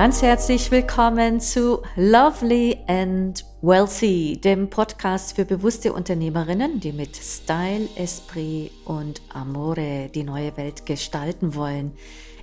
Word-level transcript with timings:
Ganz 0.00 0.22
herzlich 0.22 0.70
willkommen 0.70 1.40
zu 1.40 1.82
Lovely 1.94 2.78
and 2.86 3.44
Wealthy, 3.60 4.40
dem 4.42 4.70
Podcast 4.70 5.36
für 5.36 5.44
bewusste 5.44 5.92
Unternehmerinnen, 5.92 6.80
die 6.80 6.92
mit 6.92 7.16
Style, 7.16 7.86
Esprit 7.96 8.70
und 8.86 9.20
Amore 9.28 10.08
die 10.14 10.22
neue 10.22 10.56
Welt 10.56 10.86
gestalten 10.86 11.54
wollen. 11.54 11.92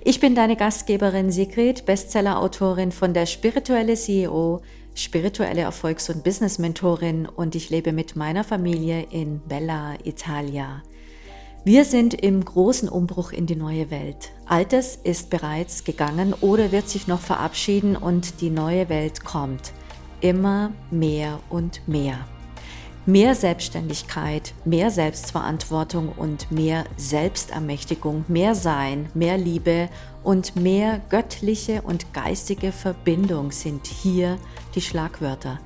Ich 0.04 0.20
bin 0.20 0.36
deine 0.36 0.54
Gastgeberin 0.54 1.32
Sigrid, 1.32 1.84
Bestseller-Autorin 1.84 2.92
von 2.92 3.12
der 3.12 3.26
Spirituelle 3.26 3.96
CEO, 3.96 4.62
spirituelle 4.94 5.62
Erfolgs- 5.62 6.10
und 6.10 6.22
Business-Mentorin 6.22 7.26
und 7.26 7.56
ich 7.56 7.70
lebe 7.70 7.92
mit 7.92 8.14
meiner 8.14 8.44
Familie 8.44 9.04
in 9.10 9.40
Bella, 9.40 9.96
Italia. 10.04 10.84
Wir 11.64 11.84
sind 11.84 12.14
im 12.14 12.44
großen 12.44 12.88
Umbruch 12.88 13.32
in 13.32 13.46
die 13.46 13.56
neue 13.56 13.90
Welt. 13.90 14.30
Altes 14.46 14.96
ist 14.96 15.28
bereits 15.28 15.84
gegangen 15.84 16.32
oder 16.40 16.72
wird 16.72 16.88
sich 16.88 17.08
noch 17.08 17.20
verabschieden 17.20 17.96
und 17.96 18.40
die 18.40 18.50
neue 18.50 18.88
Welt 18.88 19.24
kommt. 19.24 19.72
Immer 20.20 20.72
mehr 20.90 21.40
und 21.50 21.86
mehr. 21.86 22.26
Mehr 23.06 23.34
Selbstständigkeit, 23.34 24.54
mehr 24.64 24.90
Selbstverantwortung 24.90 26.10
und 26.10 26.50
mehr 26.52 26.84
Selbstermächtigung, 26.96 28.24
mehr 28.28 28.54
Sein, 28.54 29.08
mehr 29.14 29.36
Liebe 29.36 29.88
und 30.22 30.56
mehr 30.56 31.00
göttliche 31.08 31.82
und 31.82 32.12
geistige 32.12 32.70
Verbindung 32.70 33.50
sind 33.50 33.86
hier 33.86 34.38
die 34.74 34.80
Schlagwörter. 34.80 35.58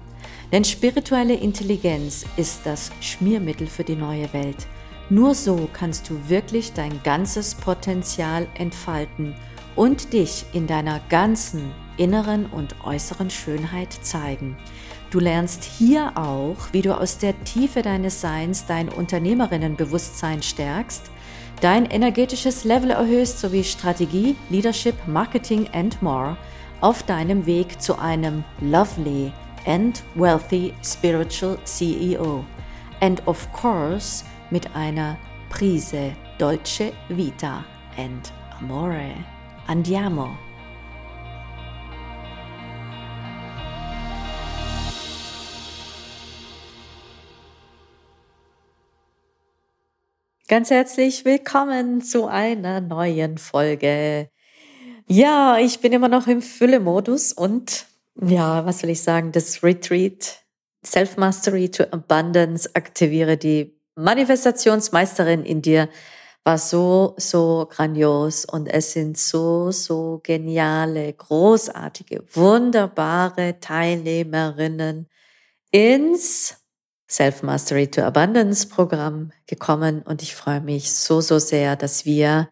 Denn 0.53 0.65
spirituelle 0.65 1.35
Intelligenz 1.35 2.25
ist 2.37 2.61
das 2.65 2.91
Schmiermittel 3.01 3.67
für 3.67 3.85
die 3.85 3.97
neue 3.97 4.33
Welt. 4.33 4.67
Nur 5.13 5.35
so 5.35 5.69
kannst 5.75 6.09
du 6.09 6.31
wirklich 6.31 6.73
dein 6.73 7.03
ganzes 7.03 7.55
Potenzial 7.55 8.47
entfalten 8.55 9.35
und 9.77 10.15
dich 10.15 10.47
in 10.55 10.67
deiner 10.67 11.01
ganzen 11.11 11.71
inneren 11.99 12.47
und 12.47 12.75
äußeren 12.83 13.29
Schönheit 13.29 13.93
zeigen. 13.93 14.57
Du 15.11 15.21
lernst 15.21 15.65
hier 15.65 16.13
auch, 16.15 16.57
wie 16.73 16.81
du 16.81 16.99
aus 16.99 17.19
der 17.19 17.39
Tiefe 17.45 17.83
deines 17.83 18.23
Seins 18.23 18.65
dein 18.65 18.89
Unternehmerinnenbewusstsein 18.89 20.43
stärkst, 20.43 21.11
dein 21.61 21.85
energetisches 21.85 22.65
Level 22.65 22.93
erhöhst 22.93 23.39
sowie 23.39 23.65
Strategie, 23.65 24.35
Leadership, 24.49 24.95
Marketing 25.07 25.69
and 25.75 26.01
more 26.01 26.39
auf 26.81 27.03
deinem 27.03 27.45
Weg 27.45 27.83
zu 27.83 27.99
einem 27.99 28.45
lovely 28.63 29.31
and 29.67 30.03
wealthy 30.15 30.73
spiritual 30.83 31.59
CEO. 31.65 32.47
And 33.03 33.21
of 33.27 33.47
course, 33.53 34.25
mit 34.53 34.77
einer 34.77 35.19
Prise 35.49 36.15
Dolce 36.39 36.93
Vita 37.09 37.65
and 37.97 38.31
Amore. 38.61 39.15
Andiamo! 39.67 40.29
Ganz 50.49 50.69
herzlich 50.69 51.25
willkommen 51.25 52.03
zu 52.03 52.27
einer 52.27 52.83
neuen 52.83 53.39
Folge. 53.39 54.29
Ja, 55.09 55.57
ich 55.57 55.81
bin 55.81 55.95
immer 55.95 56.09
noch 56.09 56.27
im 56.27 56.43
Fülle-Modus 56.43 57.33
und 57.33 57.87
ja, 58.21 58.67
was 58.67 58.81
soll 58.81 58.91
ich 58.91 59.01
sagen, 59.01 59.33
das 59.33 59.63
Retreat 59.63 60.45
Self-Mastery 60.85 61.71
to 61.71 61.85
Abundance 61.85 62.69
aktiviere 62.75 63.39
die 63.39 63.82
Manifestationsmeisterin 63.97 65.45
in 65.45 65.63
dir 65.63 65.89
war 66.45 66.59
so, 66.59 67.15
so 67.19 67.69
grandios 67.71 68.45
und 68.45 68.67
es 68.67 68.93
sind 68.93 69.17
so, 69.17 69.71
so 69.71 70.21
geniale, 70.23 71.13
großartige, 71.13 72.25
wunderbare 72.33 73.61
Teilnehmerinnen 73.61 75.09
ins 75.71 76.57
Self-Mastery 77.09 77.91
to 77.91 78.03
Abundance 78.03 78.67
Programm 78.67 79.33
gekommen 79.47 80.03
und 80.03 80.23
ich 80.23 80.35
freue 80.35 80.61
mich 80.61 80.93
so, 80.93 81.21
so 81.21 81.39
sehr, 81.39 81.77
dass 81.77 82.05
wir 82.05 82.49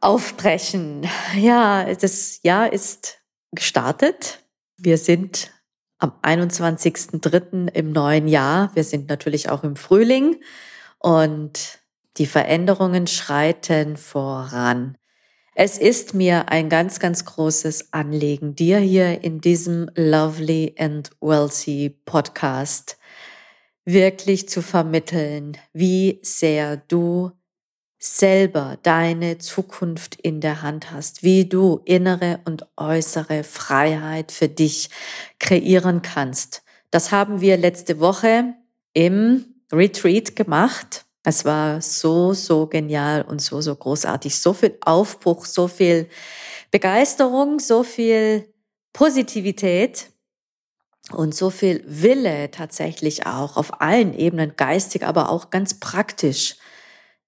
aufbrechen. 0.00 1.08
Ja, 1.36 1.84
das 1.94 2.40
Jahr 2.42 2.72
ist 2.72 3.20
gestartet. 3.52 4.40
Wir 4.76 4.98
sind 4.98 5.52
am 6.02 6.12
21.03. 6.22 7.68
im 7.72 7.92
neuen 7.92 8.26
Jahr. 8.26 8.70
Wir 8.74 8.82
sind 8.82 9.08
natürlich 9.08 9.50
auch 9.50 9.62
im 9.62 9.76
Frühling 9.76 10.40
und 10.98 11.78
die 12.16 12.26
Veränderungen 12.26 13.06
schreiten 13.06 13.96
voran. 13.96 14.98
Es 15.54 15.78
ist 15.78 16.12
mir 16.14 16.48
ein 16.48 16.68
ganz, 16.68 16.98
ganz 16.98 17.24
großes 17.24 17.92
Anliegen, 17.92 18.56
dir 18.56 18.78
hier 18.78 19.22
in 19.22 19.40
diesem 19.40 19.90
Lovely 19.94 20.74
and 20.78 21.10
Wealthy 21.20 21.90
Podcast 22.04 22.98
wirklich 23.84 24.48
zu 24.48 24.62
vermitteln, 24.62 25.56
wie 25.72 26.18
sehr 26.22 26.78
du 26.78 27.30
selber 28.02 28.78
deine 28.82 29.38
Zukunft 29.38 30.16
in 30.16 30.40
der 30.40 30.62
Hand 30.62 30.90
hast, 30.90 31.22
wie 31.22 31.48
du 31.48 31.80
innere 31.84 32.40
und 32.44 32.66
äußere 32.76 33.44
Freiheit 33.44 34.32
für 34.32 34.48
dich 34.48 34.90
kreieren 35.38 36.02
kannst. 36.02 36.64
Das 36.90 37.12
haben 37.12 37.40
wir 37.40 37.56
letzte 37.56 38.00
Woche 38.00 38.54
im 38.92 39.44
Retreat 39.72 40.34
gemacht. 40.34 41.04
Es 41.22 41.44
war 41.44 41.80
so, 41.80 42.32
so 42.32 42.66
genial 42.66 43.22
und 43.22 43.40
so, 43.40 43.60
so 43.60 43.76
großartig. 43.76 44.36
So 44.36 44.52
viel 44.52 44.76
Aufbruch, 44.80 45.46
so 45.46 45.68
viel 45.68 46.08
Begeisterung, 46.72 47.60
so 47.60 47.84
viel 47.84 48.52
Positivität 48.92 50.10
und 51.12 51.36
so 51.36 51.50
viel 51.50 51.84
Wille 51.86 52.50
tatsächlich 52.50 53.26
auch 53.26 53.56
auf 53.56 53.80
allen 53.80 54.12
Ebenen, 54.12 54.54
geistig, 54.56 55.04
aber 55.06 55.30
auch 55.30 55.50
ganz 55.50 55.78
praktisch 55.78 56.56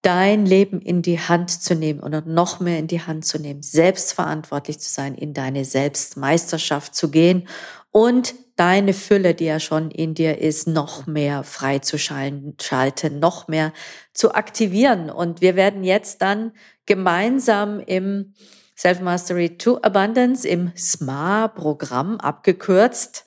dein 0.04 0.44
Leben 0.44 0.82
in 0.82 1.00
die 1.00 1.18
Hand 1.18 1.50
zu 1.50 1.74
nehmen 1.74 2.00
oder 2.00 2.20
noch 2.20 2.60
mehr 2.60 2.78
in 2.78 2.86
die 2.86 3.00
Hand 3.00 3.24
zu 3.24 3.38
nehmen, 3.38 3.62
selbstverantwortlich 3.62 4.78
zu 4.78 4.92
sein, 4.92 5.14
in 5.14 5.32
deine 5.32 5.64
Selbstmeisterschaft 5.64 6.94
zu 6.94 7.10
gehen 7.10 7.48
und 7.90 8.34
deine 8.56 8.92
Fülle, 8.92 9.34
die 9.34 9.46
ja 9.46 9.60
schon 9.60 9.90
in 9.90 10.14
dir 10.14 10.38
ist, 10.38 10.68
noch 10.68 11.06
mehr 11.06 11.42
freizuschalten, 11.42 13.18
noch 13.18 13.48
mehr 13.48 13.72
zu 14.12 14.34
aktivieren. 14.34 15.10
Und 15.10 15.40
wir 15.40 15.56
werden 15.56 15.84
jetzt 15.84 16.20
dann 16.20 16.52
gemeinsam 16.84 17.80
im 17.80 18.34
Self-Mastery 18.76 19.56
to 19.56 19.78
Abundance, 19.82 20.46
im 20.46 20.70
SMA-Programm 20.74 22.18
abgekürzt, 22.18 23.24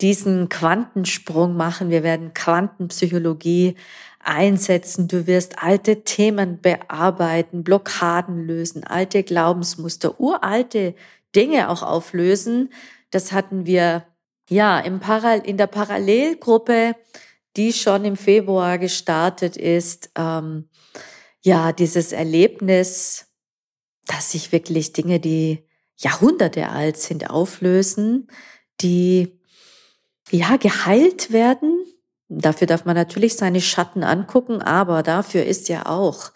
diesen 0.00 0.48
Quantensprung 0.48 1.56
machen. 1.56 1.90
Wir 1.90 2.02
werden 2.02 2.34
Quantenpsychologie 2.34 3.76
einsetzen. 4.20 5.08
Du 5.08 5.26
wirst 5.26 5.62
alte 5.62 6.04
Themen 6.04 6.60
bearbeiten, 6.60 7.64
Blockaden 7.64 8.46
lösen, 8.46 8.84
alte 8.84 9.22
Glaubensmuster, 9.22 10.20
uralte 10.20 10.94
Dinge 11.34 11.70
auch 11.70 11.82
auflösen. 11.82 12.72
Das 13.10 13.32
hatten 13.32 13.66
wir 13.66 14.06
ja 14.48 14.78
im 14.80 15.00
Paral 15.00 15.40
in 15.40 15.56
der 15.56 15.66
Parallelgruppe, 15.66 16.94
die 17.56 17.72
schon 17.72 18.04
im 18.04 18.16
Februar 18.16 18.78
gestartet 18.78 19.56
ist. 19.56 20.10
Ähm, 20.16 20.68
ja, 21.42 21.72
dieses 21.72 22.12
Erlebnis, 22.12 23.26
dass 24.06 24.32
sich 24.32 24.52
wirklich 24.52 24.92
Dinge, 24.92 25.20
die 25.20 25.66
Jahrhunderte 25.96 26.68
alt 26.68 26.96
sind, 26.96 27.30
auflösen, 27.30 28.28
die 28.80 29.38
ja 30.30 30.56
geheilt 30.56 31.32
werden, 31.32 31.84
Dafür 32.32 32.68
darf 32.68 32.84
man 32.84 32.94
natürlich 32.94 33.34
seine 33.34 33.60
Schatten 33.60 34.04
angucken, 34.04 34.62
aber 34.62 35.02
dafür 35.02 35.44
ist 35.44 35.68
ja 35.68 35.86
auch 35.86 36.30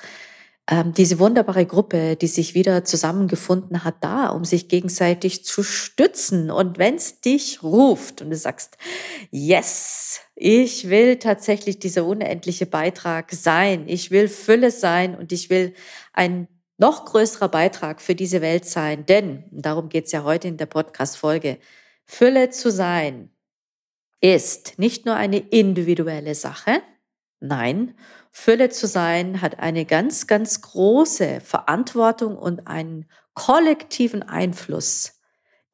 ähm, 0.68 0.92
diese 0.92 1.20
wunderbare 1.20 1.66
Gruppe, 1.66 2.16
die 2.16 2.26
sich 2.26 2.54
wieder 2.54 2.84
zusammengefunden 2.84 3.84
hat, 3.84 3.96
da, 4.00 4.30
um 4.30 4.44
sich 4.44 4.68
gegenseitig 4.68 5.44
zu 5.44 5.62
stützen. 5.62 6.50
Und 6.50 6.78
wenn 6.78 6.96
es 6.96 7.20
dich 7.20 7.62
ruft 7.62 8.22
und 8.22 8.30
du 8.30 8.36
sagst, 8.36 8.76
yes, 9.30 10.20
ich 10.34 10.88
will 10.88 11.20
tatsächlich 11.20 11.78
dieser 11.78 12.04
unendliche 12.06 12.66
Beitrag 12.66 13.30
sein, 13.32 13.84
ich 13.86 14.10
will 14.10 14.26
Fülle 14.28 14.72
sein 14.72 15.14
und 15.14 15.30
ich 15.30 15.48
will 15.48 15.74
ein 16.12 16.48
noch 16.76 17.04
größerer 17.04 17.50
Beitrag 17.50 18.00
für 18.00 18.16
diese 18.16 18.40
Welt 18.40 18.64
sein, 18.64 19.06
denn, 19.06 19.44
darum 19.52 19.88
geht's 19.88 20.10
ja 20.10 20.24
heute 20.24 20.48
in 20.48 20.56
der 20.56 20.66
Podcast-Folge, 20.66 21.58
Fülle 22.04 22.50
zu 22.50 22.72
sein, 22.72 23.30
ist 24.24 24.78
nicht 24.78 25.04
nur 25.04 25.16
eine 25.16 25.36
individuelle 25.36 26.34
Sache, 26.34 26.80
nein, 27.40 27.94
Fülle 28.30 28.70
zu 28.70 28.86
sein 28.86 29.42
hat 29.42 29.58
eine 29.58 29.84
ganz, 29.84 30.26
ganz 30.26 30.62
große 30.62 31.42
Verantwortung 31.42 32.38
und 32.38 32.66
einen 32.66 33.04
kollektiven 33.34 34.22
Einfluss 34.22 35.20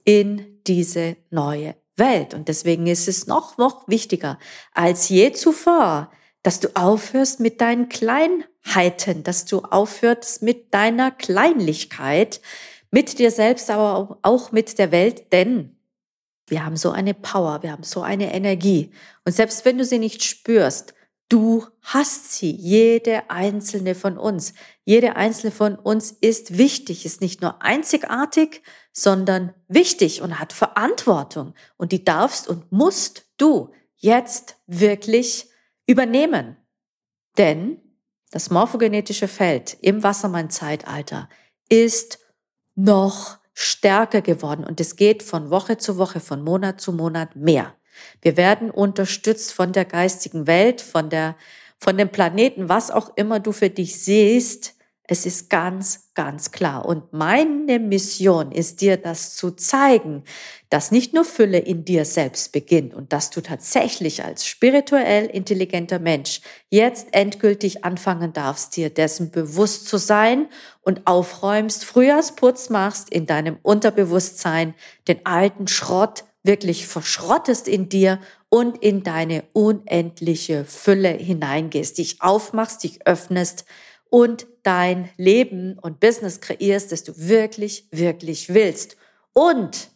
in 0.05 0.61
diese 0.67 1.17
neue 1.31 1.77
Welt. 1.95 2.35
Und 2.35 2.49
deswegen 2.49 2.89
ist 2.89 3.07
es 3.07 3.29
noch, 3.29 3.57
noch 3.57 3.87
wichtiger 3.87 4.37
als 4.75 5.09
je 5.09 5.31
zuvor, 5.31 6.11
dass 6.43 6.59
du 6.59 6.69
aufhörst 6.75 7.39
mit 7.39 7.61
deinen 7.61 7.89
Kleinheiten, 7.89 9.23
dass 9.23 9.45
du 9.45 9.61
aufhörst 9.61 10.43
mit 10.43 10.75
deiner 10.75 11.13
Kleinlichkeit, 11.13 12.41
Mit 12.91 13.21
dir 13.21 13.31
selbst, 13.31 13.71
aber 13.71 14.19
auch 14.23 14.51
mit 14.51 14.77
der 14.81 14.91
Welt, 14.91 15.33
denn 15.33 15.80
wir 16.51 16.65
haben 16.65 16.77
so 16.77 16.91
eine 16.91 17.15
Power, 17.15 17.63
wir 17.63 17.73
haben 17.73 17.83
so 17.83 18.03
eine 18.03 18.35
Energie. 18.35 18.93
Und 19.25 19.33
selbst 19.33 19.65
wenn 19.65 19.79
du 19.79 19.85
sie 19.85 19.99
nicht 19.99 20.25
spürst, 20.25 20.95
du 21.29 21.65
hast 21.81 22.33
sie, 22.33 22.51
jede 22.51 23.31
einzelne 23.31 23.95
von 23.95 24.19
uns. 24.19 24.53
Jede 24.85 25.17
einzelne 25.17 25.53
von 25.53 25.77
uns 25.77 26.11
ist 26.11 26.59
wichtig, 26.59 27.07
ist 27.07 27.21
nicht 27.21 27.41
nur 27.41 27.63
einzigartig, 27.63 28.63
sondern 28.93 29.55
wichtig 29.69 30.23
und 30.23 30.39
hat 30.39 30.53
Verantwortung. 30.53 31.55
Und 31.77 31.93
die 31.93 32.05
darfst 32.05 32.49
und 32.49 32.73
musst 32.73 33.27
du 33.37 33.71
jetzt 33.97 34.57
wirklich 34.67 35.49
übernehmen. 35.87 36.57
Denn 37.39 37.81
das 38.31 38.51
morphogenetische 38.51 39.29
Feld 39.29 39.77
im 39.81 40.03
Wassermann-Zeitalter 40.03 41.29
ist 41.69 42.19
noch 42.75 43.40
stärker 43.61 44.23
geworden 44.23 44.65
und 44.65 44.81
es 44.81 44.97
geht 44.97 45.23
von 45.23 45.51
Woche 45.51 45.77
zu 45.77 45.99
Woche, 45.99 46.21
von 46.21 46.43
Monat 46.43 46.81
zu 46.81 46.93
Monat 46.93 47.37
mehr. 47.37 47.75
Wir 48.23 48.37
werden 48.39 48.71
unterstützt 48.71 49.53
von 49.53 49.73
der 49.73 49.85
geistigen 49.85 50.47
Welt, 50.47 50.81
von 50.81 51.11
der, 51.11 51.37
von 51.79 51.99
dem 51.99 52.09
Planeten, 52.09 52.71
was 52.71 52.91
auch 52.91 53.17
immer 53.17 53.39
du 53.39 53.53
für 53.53 53.69
dich 53.69 54.01
siehst, 54.01 54.77
es 55.11 55.27
ist 55.27 55.51
ganz, 55.51 56.13
ganz 56.15 56.53
klar. 56.53 56.87
Und 56.87 57.13
meine 57.13 57.81
Mission 57.81 58.53
ist 58.53 58.81
dir 58.81 58.97
das 58.97 59.35
zu 59.35 59.51
zeigen, 59.51 60.23
dass 60.69 60.93
nicht 60.93 61.15
nur 61.15 61.25
Fülle 61.25 61.59
in 61.59 61.85
dir 61.85 62.05
selbst 62.05 62.53
beginnt 62.53 62.95
und 62.95 63.13
dass 63.13 63.31
du 63.31 63.41
tatsächlich 63.41 64.23
als 64.23 64.47
spirituell 64.47 65.27
intelligenter 65.27 65.99
Mensch 65.99 66.43
jetzt 66.69 67.09
endgültig 67.11 67.85
anfangen 67.85 68.33
darfst, 68.33 68.77
dir 68.77 68.89
dessen 68.89 69.33
bewusst 69.33 69.89
zu 69.89 69.97
sein 69.97 70.47
und 70.83 71.09
aufräumst, 71.09 71.85
Frühjahrsputz 71.85 72.71
machst 72.71 73.11
in 73.11 73.27
deinem 73.27 73.59
Unterbewusstsein, 73.63 74.75
den 75.09 75.27
alten 75.27 75.67
Schrott 75.67 76.23
wirklich 76.45 76.87
verschrottest 76.87 77.67
in 77.67 77.89
dir 77.89 78.21
und 78.49 78.81
in 78.81 79.03
deine 79.03 79.43
unendliche 79.55 80.65
Fülle 80.65 81.11
hineingehst, 81.11 81.99
dich 81.99 82.23
aufmachst, 82.23 82.85
dich 82.85 83.05
öffnest, 83.09 83.65
und 84.11 84.47
dein 84.63 85.11
Leben 85.17 85.79
und 85.79 86.01
Business 86.01 86.41
kreierst, 86.41 86.93
das 86.93 87.05
du 87.05 87.13
wirklich, 87.17 87.89
wirklich 87.91 88.53
willst 88.53 88.97
und 89.33 89.91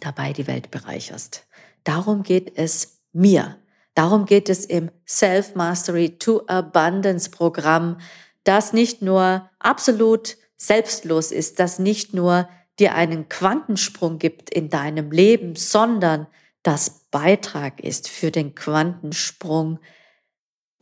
dabei 0.00 0.32
die 0.32 0.46
Welt 0.46 0.70
bereicherst. 0.70 1.46
Darum 1.84 2.22
geht 2.22 2.56
es 2.56 3.00
mir. 3.12 3.58
Darum 3.94 4.26
geht 4.26 4.48
es 4.48 4.64
im 4.64 4.90
Self-Mastery 5.08 6.18
to 6.18 6.42
Abundance 6.46 7.30
Programm, 7.30 7.98
das 8.44 8.72
nicht 8.72 9.02
nur 9.02 9.50
absolut 9.58 10.36
selbstlos 10.56 11.32
ist, 11.32 11.58
das 11.58 11.78
nicht 11.78 12.14
nur 12.14 12.48
dir 12.78 12.94
einen 12.94 13.28
Quantensprung 13.28 14.18
gibt 14.18 14.50
in 14.50 14.68
deinem 14.68 15.10
Leben, 15.10 15.56
sondern 15.56 16.26
das 16.62 17.06
Beitrag 17.10 17.80
ist 17.80 18.08
für 18.08 18.30
den 18.30 18.54
Quantensprung 18.54 19.78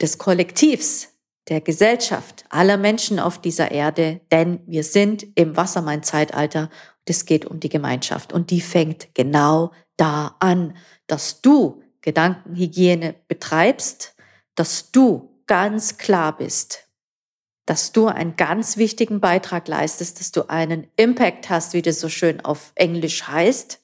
des 0.00 0.18
Kollektivs, 0.18 1.13
der 1.48 1.60
Gesellschaft, 1.60 2.44
aller 2.48 2.76
Menschen 2.76 3.18
auf 3.18 3.40
dieser 3.40 3.70
Erde, 3.70 4.20
denn 4.32 4.60
wir 4.66 4.84
sind 4.84 5.26
im 5.34 5.56
Wassermann-Zeitalter 5.56 6.62
und 6.62 7.10
es 7.10 7.26
geht 7.26 7.44
um 7.44 7.60
die 7.60 7.68
Gemeinschaft 7.68 8.32
und 8.32 8.50
die 8.50 8.60
fängt 8.60 9.14
genau 9.14 9.72
da 9.96 10.36
an, 10.40 10.76
dass 11.06 11.42
du 11.42 11.82
Gedankenhygiene 12.00 13.14
betreibst, 13.28 14.14
dass 14.54 14.90
du 14.90 15.30
ganz 15.46 15.98
klar 15.98 16.36
bist, 16.36 16.88
dass 17.66 17.92
du 17.92 18.06
einen 18.06 18.36
ganz 18.36 18.76
wichtigen 18.76 19.20
Beitrag 19.20 19.68
leistest, 19.68 20.20
dass 20.20 20.32
du 20.32 20.48
einen 20.48 20.86
Impact 20.96 21.48
hast, 21.50 21.72
wie 21.72 21.82
das 21.82 22.00
so 22.00 22.08
schön 22.08 22.42
auf 22.42 22.72
Englisch 22.74 23.26
heißt. 23.26 23.80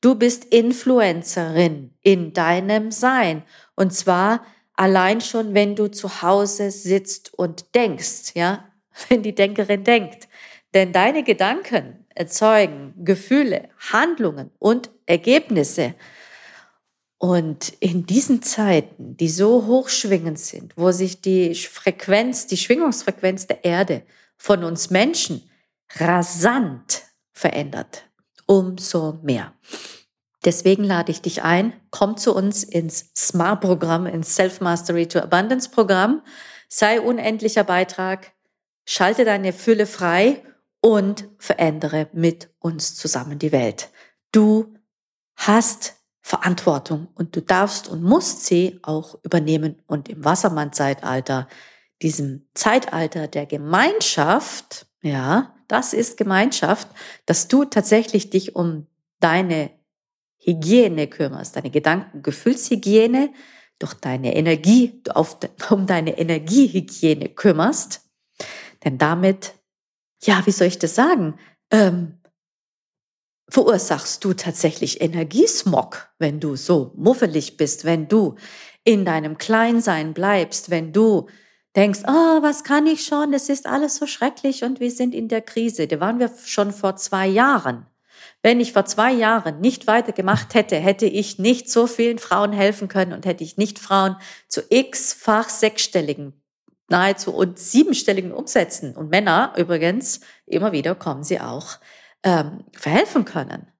Du 0.00 0.14
bist 0.14 0.46
Influencerin 0.46 1.94
in 2.00 2.32
deinem 2.32 2.90
Sein 2.90 3.42
und 3.76 3.92
zwar 3.92 4.44
Allein 4.80 5.20
schon, 5.20 5.52
wenn 5.52 5.76
du 5.76 5.88
zu 5.88 6.22
Hause 6.22 6.70
sitzt 6.70 7.34
und 7.34 7.74
denkst, 7.74 8.32
ja, 8.32 8.64
wenn 9.10 9.22
die 9.22 9.34
Denkerin 9.34 9.84
denkt. 9.84 10.26
Denn 10.72 10.90
deine 10.90 11.22
Gedanken 11.22 12.06
erzeugen 12.14 12.94
Gefühle, 12.96 13.68
Handlungen 13.92 14.50
und 14.58 14.88
Ergebnisse. 15.04 15.94
Und 17.18 17.74
in 17.80 18.06
diesen 18.06 18.40
Zeiten, 18.40 19.18
die 19.18 19.28
so 19.28 19.66
hochschwingend 19.66 20.38
sind, 20.38 20.72
wo 20.78 20.92
sich 20.92 21.20
die 21.20 21.54
Frequenz, 21.54 22.46
die 22.46 22.56
Schwingungsfrequenz 22.56 23.48
der 23.48 23.62
Erde 23.66 24.02
von 24.38 24.64
uns 24.64 24.88
Menschen 24.88 25.42
rasant 25.96 27.02
verändert, 27.34 28.04
umso 28.46 29.18
mehr. 29.22 29.52
Deswegen 30.44 30.84
lade 30.84 31.12
ich 31.12 31.20
dich 31.20 31.42
ein, 31.42 31.72
komm 31.90 32.16
zu 32.16 32.34
uns 32.34 32.64
ins 32.64 33.10
SMART-Programm, 33.14 34.06
ins 34.06 34.34
Self-Mastery 34.36 35.06
to 35.06 35.20
Abundance-Programm, 35.20 36.22
sei 36.68 37.00
unendlicher 37.00 37.64
Beitrag, 37.64 38.32
schalte 38.86 39.24
deine 39.24 39.52
Fülle 39.52 39.86
frei 39.86 40.42
und 40.80 41.28
verändere 41.38 42.08
mit 42.12 42.50
uns 42.58 42.94
zusammen 42.94 43.38
die 43.38 43.52
Welt. 43.52 43.90
Du 44.32 44.74
hast 45.36 45.96
Verantwortung 46.22 47.08
und 47.14 47.34
du 47.36 47.42
darfst 47.42 47.88
und 47.88 48.02
musst 48.02 48.46
sie 48.46 48.78
auch 48.82 49.18
übernehmen 49.22 49.82
und 49.86 50.08
im 50.08 50.24
Wassermann-Zeitalter, 50.24 51.48
diesem 52.02 52.48
Zeitalter 52.54 53.28
der 53.28 53.46
Gemeinschaft, 53.46 54.86
ja, 55.02 55.54
das 55.68 55.92
ist 55.92 56.16
Gemeinschaft, 56.16 56.88
dass 57.26 57.48
du 57.48 57.64
tatsächlich 57.64 58.30
dich 58.30 58.56
um 58.56 58.86
deine 59.18 59.70
Hygiene 60.40 61.06
kümmerst, 61.06 61.56
deine 61.56 61.70
Gedanken, 61.70 62.22
Gefühlshygiene, 62.22 63.32
durch 63.78 63.94
deine 63.94 64.34
Energie, 64.36 65.02
auf, 65.14 65.38
um 65.70 65.86
deine 65.86 66.18
Energiehygiene 66.18 67.30
kümmerst. 67.30 68.02
Denn 68.84 68.98
damit, 68.98 69.54
ja, 70.22 70.42
wie 70.46 70.52
soll 70.52 70.68
ich 70.68 70.78
das 70.78 70.94
sagen, 70.94 71.38
ähm, 71.70 72.18
verursachst 73.48 74.24
du 74.24 74.32
tatsächlich 74.32 75.00
Energiesmog, 75.00 76.08
wenn 76.18 76.40
du 76.40 76.56
so 76.56 76.92
muffelig 76.96 77.56
bist, 77.56 77.84
wenn 77.84 78.08
du 78.08 78.36
in 78.84 79.04
deinem 79.04 79.38
Kleinsein 79.38 80.14
bleibst, 80.14 80.70
wenn 80.70 80.92
du 80.92 81.28
denkst, 81.76 82.00
oh, 82.06 82.42
was 82.42 82.64
kann 82.64 82.86
ich 82.86 83.04
schon, 83.04 83.32
es 83.32 83.48
ist 83.48 83.66
alles 83.66 83.96
so 83.96 84.06
schrecklich 84.06 84.64
und 84.64 84.80
wir 84.80 84.90
sind 84.90 85.14
in 85.14 85.28
der 85.28 85.42
Krise. 85.42 85.86
Da 85.86 86.00
waren 86.00 86.18
wir 86.18 86.30
schon 86.44 86.72
vor 86.72 86.96
zwei 86.96 87.26
Jahren. 87.26 87.86
Wenn 88.42 88.60
ich 88.60 88.72
vor 88.72 88.86
zwei 88.86 89.12
Jahren 89.12 89.60
nicht 89.60 89.86
weitergemacht 89.86 90.54
hätte, 90.54 90.76
hätte 90.76 91.06
ich 91.06 91.38
nicht 91.38 91.70
so 91.70 91.86
vielen 91.86 92.18
Frauen 92.18 92.52
helfen 92.52 92.88
können 92.88 93.12
und 93.12 93.26
hätte 93.26 93.44
ich 93.44 93.58
nicht 93.58 93.78
Frauen 93.78 94.16
zu 94.48 94.62
x-fach 94.70 95.50
sechsstelligen, 95.50 96.42
nahezu 96.88 97.34
und 97.34 97.58
siebenstelligen 97.58 98.32
Umsätzen 98.32 98.96
und 98.96 99.10
Männer 99.10 99.52
übrigens, 99.58 100.20
immer 100.46 100.72
wieder 100.72 100.94
kommen 100.94 101.22
sie 101.22 101.40
auch, 101.40 101.78
ähm, 102.22 102.64
verhelfen 102.72 103.26
können. 103.26 103.70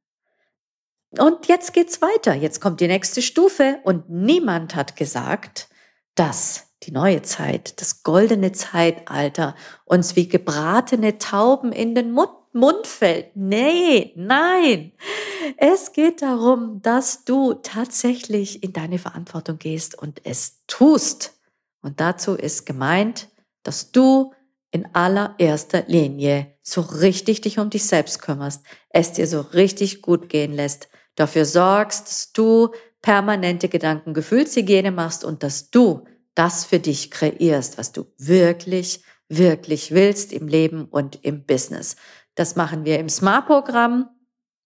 Und 1.19 1.49
jetzt 1.49 1.73
geht's 1.73 2.01
weiter. 2.03 2.35
Jetzt 2.35 2.61
kommt 2.61 2.81
die 2.81 2.87
nächste 2.87 3.21
Stufe 3.23 3.81
und 3.83 4.11
niemand 4.11 4.77
hat 4.77 4.95
gesagt, 4.95 5.69
dass 6.15 6.69
die 6.85 6.93
neue 6.93 7.23
Zeit, 7.23 7.81
das 7.81 8.03
goldene 8.03 8.53
Zeitalter 8.53 9.55
uns 9.85 10.17
wie 10.17 10.29
gebratene 10.29 11.19
Tauben 11.19 11.73
in 11.73 11.95
den 11.95 12.13
Mund 12.13 12.31
Mund 12.53 12.87
fällt. 12.87 13.37
Nee, 13.37 14.13
nein. 14.17 14.93
Es 15.57 15.93
geht 15.93 16.23
darum, 16.23 16.83
dass 16.83 17.25
du 17.25 17.55
tatsächlich 17.55 18.63
in 18.63 18.73
deine 18.73 18.99
Verantwortung 18.99 19.59
gehst 19.59 19.97
und 19.97 20.21
es 20.25 20.65
tust. 20.67 21.39
Und 21.83 22.01
dazu 22.01 22.35
ist 22.35 22.67
gemeint, 22.67 23.29
dass 23.63 23.93
du 23.93 24.33
in 24.71 24.87
allererster 24.95 25.85
Linie 25.87 26.55
so 26.63 26.81
richtig 26.81 27.41
dich 27.41 27.59
um 27.59 27.71
dich 27.71 27.85
selbst 27.85 28.23
kümmerst, 28.23 28.63
es 28.91 29.13
dir 29.13 29.27
so 29.27 29.41
richtig 29.41 30.03
gut 30.03 30.29
gehen 30.29 30.53
lässt, 30.53 30.89
dafür 31.17 31.45
sorgst, 31.45 32.09
dass 32.09 32.33
du 32.33 32.71
permanente 33.03 33.69
Gedanken-Gefühlshygiene 33.69 34.93
machst 34.93 35.25
und 35.25 35.43
dass 35.43 35.71
du 35.71 36.05
das 36.35 36.65
für 36.65 36.79
dich 36.79 37.11
kreierst, 37.11 37.79
was 37.79 37.93
du 37.93 38.07
wirklich, 38.19 39.03
wirklich 39.29 39.93
willst 39.93 40.33
im 40.33 40.49
Leben 40.49 40.85
und 40.85 41.25
im 41.25 41.45
Business. 41.45 41.97
Das 42.41 42.57
machen 42.57 42.87
wir 42.87 42.99
im 42.99 43.11
Smart-Programm. 43.11 44.09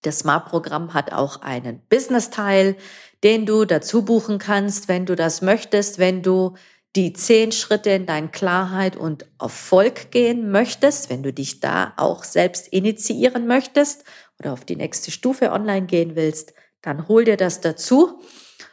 Das 0.03 0.21
Smart-Programm 0.21 0.95
hat 0.95 1.13
auch 1.13 1.43
einen 1.43 1.81
Business-Teil, 1.89 2.77
den 3.25 3.47
du 3.47 3.65
dazu 3.65 4.05
buchen 4.05 4.39
kannst, 4.39 4.87
wenn 4.87 5.07
du 5.07 5.17
das 5.17 5.43
möchtest, 5.43 5.99
wenn 5.99 6.23
du 6.23 6.55
die 6.95 7.15
zehn 7.15 7.51
Schritte 7.51 7.91
in 7.91 8.07
deine 8.07 8.29
Klarheit 8.29 8.95
und 8.95 9.27
Erfolg 9.41 10.13
gehen 10.13 10.53
möchtest, 10.53 11.11
wenn 11.11 11.25
du 11.25 11.33
dich 11.33 11.59
da 11.59 11.95
auch 11.97 12.23
selbst 12.23 12.69
initiieren 12.69 13.49
möchtest 13.49 14.05
oder 14.39 14.53
auf 14.53 14.65
die 14.65 14.77
nächste 14.77 15.11
Stufe 15.11 15.51
online 15.51 15.87
gehen 15.87 16.15
willst, 16.15 16.55
dann 16.81 17.09
hol 17.09 17.25
dir 17.25 17.37
das 17.37 17.61
dazu 17.61 18.21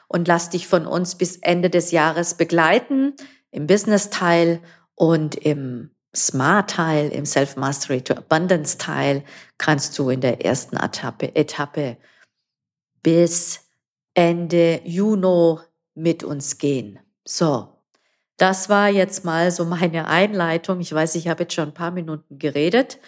und 0.10 0.28
lass 0.28 0.52
dich 0.52 0.68
von 0.68 0.86
uns 0.86 1.16
bis 1.16 1.38
Ende 1.38 1.72
des 1.72 1.90
Jahres 1.90 2.36
begleiten 2.36 3.16
im 3.50 3.66
Business-Teil 3.66 4.62
und 4.94 5.34
im 5.34 5.90
Smart-Teil, 6.16 7.10
im 7.10 7.26
Self-Mastery 7.26 8.02
to 8.02 8.14
Abundance-Teil 8.16 9.24
kannst 9.58 9.98
du 9.98 10.10
in 10.10 10.22
der 10.22 10.44
ersten 10.46 10.76
Etappe, 10.76 11.36
Etappe 11.36 11.98
bis 13.02 13.62
Ende 14.14 14.82
Juni 14.84 15.60
mit 15.96 16.24
uns 16.24 16.58
gehen. 16.58 17.00
So, 17.26 17.70
das 18.38 18.70
war 18.70 18.90
jetzt 18.90 19.24
mal 19.24 19.52
so 19.52 19.66
meine 19.66 20.08
Einleitung. 20.08 20.82
Ich 20.82 20.94
weiß, 20.94 21.16
ich 21.16 21.28
habe 21.28 21.44
jetzt 21.44 21.54
schon 21.54 21.70
ein 21.70 21.74
paar 21.74 21.92
Minuten 21.92 22.40
geredet, 22.40 23.00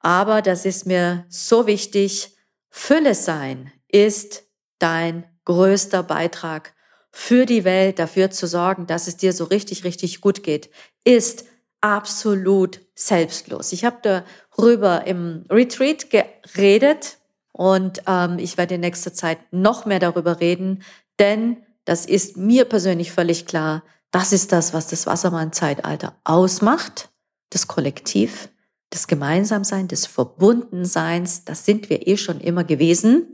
aber 0.00 0.42
das 0.42 0.64
ist 0.64 0.86
mir 0.86 1.26
so 1.28 1.66
wichtig. 1.66 2.36
Fülle 2.70 3.14
sein 3.14 3.72
ist 3.88 4.44
dein 4.78 5.24
größter 5.44 6.02
Beitrag 6.02 6.74
für 7.10 7.46
die 7.46 7.64
Welt, 7.64 7.98
dafür 7.98 8.30
zu 8.30 8.46
sorgen, 8.46 8.86
dass 8.86 9.08
es 9.08 9.16
dir 9.16 9.32
so 9.32 9.44
richtig, 9.44 9.84
richtig 9.84 10.20
gut 10.20 10.42
geht, 10.42 10.70
ist 11.04 11.44
absolut 11.80 12.80
selbstlos. 12.94 13.72
Ich 13.72 13.84
habe 13.84 14.22
darüber 14.56 15.06
im 15.06 15.44
Retreat 15.50 16.08
geredet 16.10 17.18
und 17.52 18.02
ähm, 18.06 18.38
ich 18.38 18.56
werde 18.56 18.76
in 18.76 18.80
nächster 18.80 19.12
Zeit 19.12 19.38
noch 19.50 19.84
mehr 19.84 19.98
darüber 19.98 20.40
reden, 20.40 20.82
denn 21.18 21.58
das 21.84 22.04
ist 22.06 22.36
mir 22.36 22.64
persönlich 22.64 23.12
völlig 23.12 23.46
klar. 23.46 23.82
Das 24.10 24.32
ist 24.32 24.52
das, 24.52 24.72
was 24.74 24.88
das 24.88 25.06
Wassermann-Zeitalter 25.06 26.16
ausmacht, 26.24 27.10
das 27.50 27.66
Kollektiv, 27.66 28.48
das 28.90 29.06
Gemeinsamsein, 29.06 29.88
des 29.88 30.06
Verbundenseins. 30.06 31.44
Das 31.44 31.64
sind 31.64 31.90
wir 31.90 32.06
eh 32.06 32.16
schon 32.16 32.40
immer 32.40 32.64
gewesen. 32.64 33.32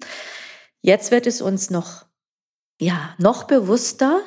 Jetzt 0.83 1.11
wird 1.11 1.27
es 1.27 1.41
uns 1.41 1.71
noch, 1.71 2.07
ja, 2.81 3.15
noch 3.19 3.45
bewusster, 3.45 4.21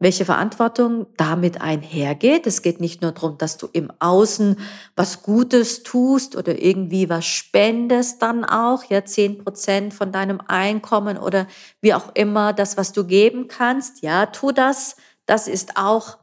welche 0.00 0.24
Verantwortung 0.24 1.06
damit 1.16 1.60
einhergeht. 1.60 2.46
Es 2.46 2.62
geht 2.62 2.80
nicht 2.80 3.02
nur 3.02 3.12
darum, 3.12 3.36
dass 3.36 3.56
du 3.56 3.68
im 3.72 3.90
Außen 3.98 4.56
was 4.94 5.22
Gutes 5.22 5.82
tust 5.82 6.36
oder 6.36 6.62
irgendwie 6.62 7.08
was 7.08 7.26
spendest 7.26 8.22
dann 8.22 8.44
auch, 8.44 8.84
ja, 8.84 9.04
zehn 9.04 9.42
Prozent 9.42 9.92
von 9.92 10.12
deinem 10.12 10.40
Einkommen 10.46 11.18
oder 11.18 11.48
wie 11.80 11.94
auch 11.94 12.14
immer 12.14 12.52
das, 12.52 12.76
was 12.76 12.92
du 12.92 13.04
geben 13.04 13.48
kannst. 13.48 14.02
Ja, 14.02 14.26
tu 14.26 14.52
das. 14.52 14.96
Das 15.26 15.48
ist 15.48 15.76
auch 15.76 16.18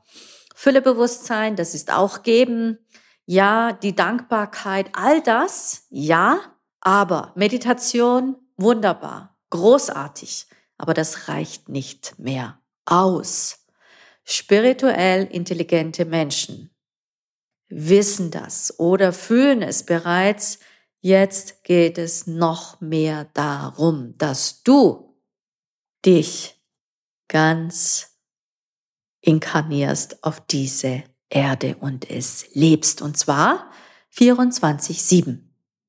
Füllebewusstsein, 0.56 1.56
das 1.58 1.76
ist 1.76 1.92
auch 1.92 2.24
geben. 2.24 2.80
Ja, 3.26 3.74
die 3.74 3.96
Dankbarkeit, 3.96 4.92
all 4.94 5.22
das, 5.22 5.86
ja, 5.90 6.40
aber 6.80 7.32
Meditation, 7.36 8.36
wunderbar, 8.56 9.36
großartig, 9.50 10.48
aber 10.78 10.94
das 10.94 11.28
reicht 11.28 11.68
nicht 11.68 12.18
mehr 12.20 12.60
aus. 12.86 13.65
Spirituell 14.26 15.26
intelligente 15.26 16.04
Menschen 16.04 16.72
wissen 17.70 18.32
das 18.32 18.80
oder 18.80 19.14
fühlen 19.14 19.62
es 19.62 19.84
bereits. 19.84 20.60
Jetzt 21.02 21.64
geht 21.64 21.98
es 22.00 22.26
noch 22.26 22.82
mehr 22.82 23.30
darum, 23.34 24.18
dass 24.18 24.64
du 24.64 25.16
dich 26.06 26.60
ganz 27.28 28.20
inkarnierst 29.22 30.24
auf 30.24 30.42
diese 30.42 31.04
Erde 31.30 31.78
und 31.80 32.10
es 32.10 32.48
lebst. 32.54 33.02
Und 33.02 33.18
zwar 33.18 33.72
24-7. 34.14 35.40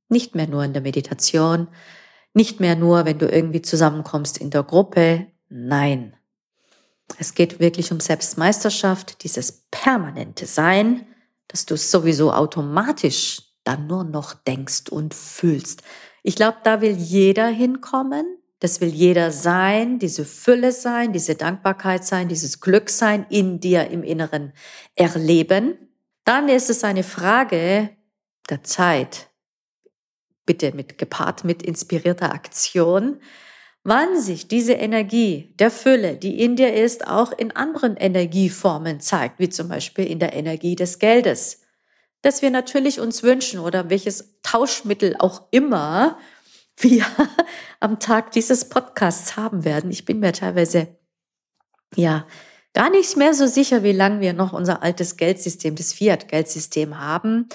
Nicht 0.08 0.34
mehr 0.34 0.46
nur 0.46 0.64
in 0.64 0.72
der 0.72 0.82
Meditation, 0.82 1.68
nicht 2.32 2.60
mehr 2.60 2.76
nur, 2.76 3.04
wenn 3.04 3.18
du 3.18 3.28
irgendwie 3.28 3.62
zusammenkommst 3.62 4.38
in 4.38 4.50
der 4.50 4.62
Gruppe. 4.62 5.26
Nein, 5.48 6.15
es 7.18 7.34
geht 7.34 7.60
wirklich 7.60 7.92
um 7.92 8.00
Selbstmeisterschaft, 8.00 9.22
dieses 9.24 9.64
permanente 9.70 10.46
Sein, 10.46 11.06
dass 11.48 11.66
du 11.66 11.76
sowieso 11.76 12.32
automatisch 12.32 13.42
dann 13.64 13.86
nur 13.86 14.04
noch 14.04 14.34
denkst 14.34 14.88
und 14.90 15.14
fühlst. 15.14 15.82
Ich 16.22 16.36
glaube, 16.36 16.58
da 16.64 16.80
will 16.80 16.96
jeder 16.96 17.46
hinkommen. 17.46 18.26
Das 18.58 18.80
will 18.80 18.88
jeder 18.88 19.32
sein, 19.32 19.98
diese 19.98 20.24
Fülle 20.24 20.72
sein, 20.72 21.12
diese 21.12 21.34
Dankbarkeit 21.34 22.04
sein, 22.04 22.28
dieses 22.28 22.60
Glück 22.60 22.88
sein, 22.88 23.26
in 23.28 23.60
dir 23.60 23.90
im 23.90 24.02
Inneren 24.02 24.54
erleben. 24.94 25.76
Dann 26.24 26.48
ist 26.48 26.70
es 26.70 26.82
eine 26.82 27.02
Frage 27.02 27.90
der 28.48 28.64
Zeit. 28.64 29.28
Bitte 30.46 30.72
mit 30.74 30.96
gepaart 30.96 31.44
mit 31.44 31.62
inspirierter 31.62 32.32
Aktion 32.32 33.20
wann 33.86 34.20
sich 34.20 34.48
diese 34.48 34.72
Energie 34.72 35.54
der 35.60 35.70
Fülle, 35.70 36.16
die 36.16 36.42
in 36.42 36.56
dir 36.56 36.74
ist, 36.74 37.06
auch 37.06 37.30
in 37.30 37.54
anderen 37.54 37.96
Energieformen 37.96 38.98
zeigt, 38.98 39.38
wie 39.38 39.48
zum 39.48 39.68
Beispiel 39.68 40.06
in 40.06 40.18
der 40.18 40.32
Energie 40.32 40.74
des 40.74 40.98
Geldes, 40.98 41.62
das 42.20 42.42
wir 42.42 42.50
natürlich 42.50 42.98
uns 42.98 43.22
wünschen 43.22 43.60
oder 43.60 43.88
welches 43.88 44.40
Tauschmittel 44.42 45.14
auch 45.20 45.42
immer 45.52 46.18
wir 46.78 47.06
am 47.78 48.00
Tag 48.00 48.32
dieses 48.32 48.68
Podcasts 48.68 49.36
haben 49.36 49.64
werden. 49.64 49.92
Ich 49.92 50.04
bin 50.04 50.18
mir 50.18 50.32
teilweise 50.32 50.88
ja 51.94 52.26
gar 52.74 52.90
nicht 52.90 53.16
mehr 53.16 53.34
so 53.34 53.46
sicher, 53.46 53.84
wie 53.84 53.92
lange 53.92 54.20
wir 54.20 54.32
noch 54.32 54.52
unser 54.52 54.82
altes 54.82 55.16
Geldsystem, 55.16 55.76
das 55.76 55.92
Fiat-Geldsystem 55.92 56.98
haben. 56.98 57.48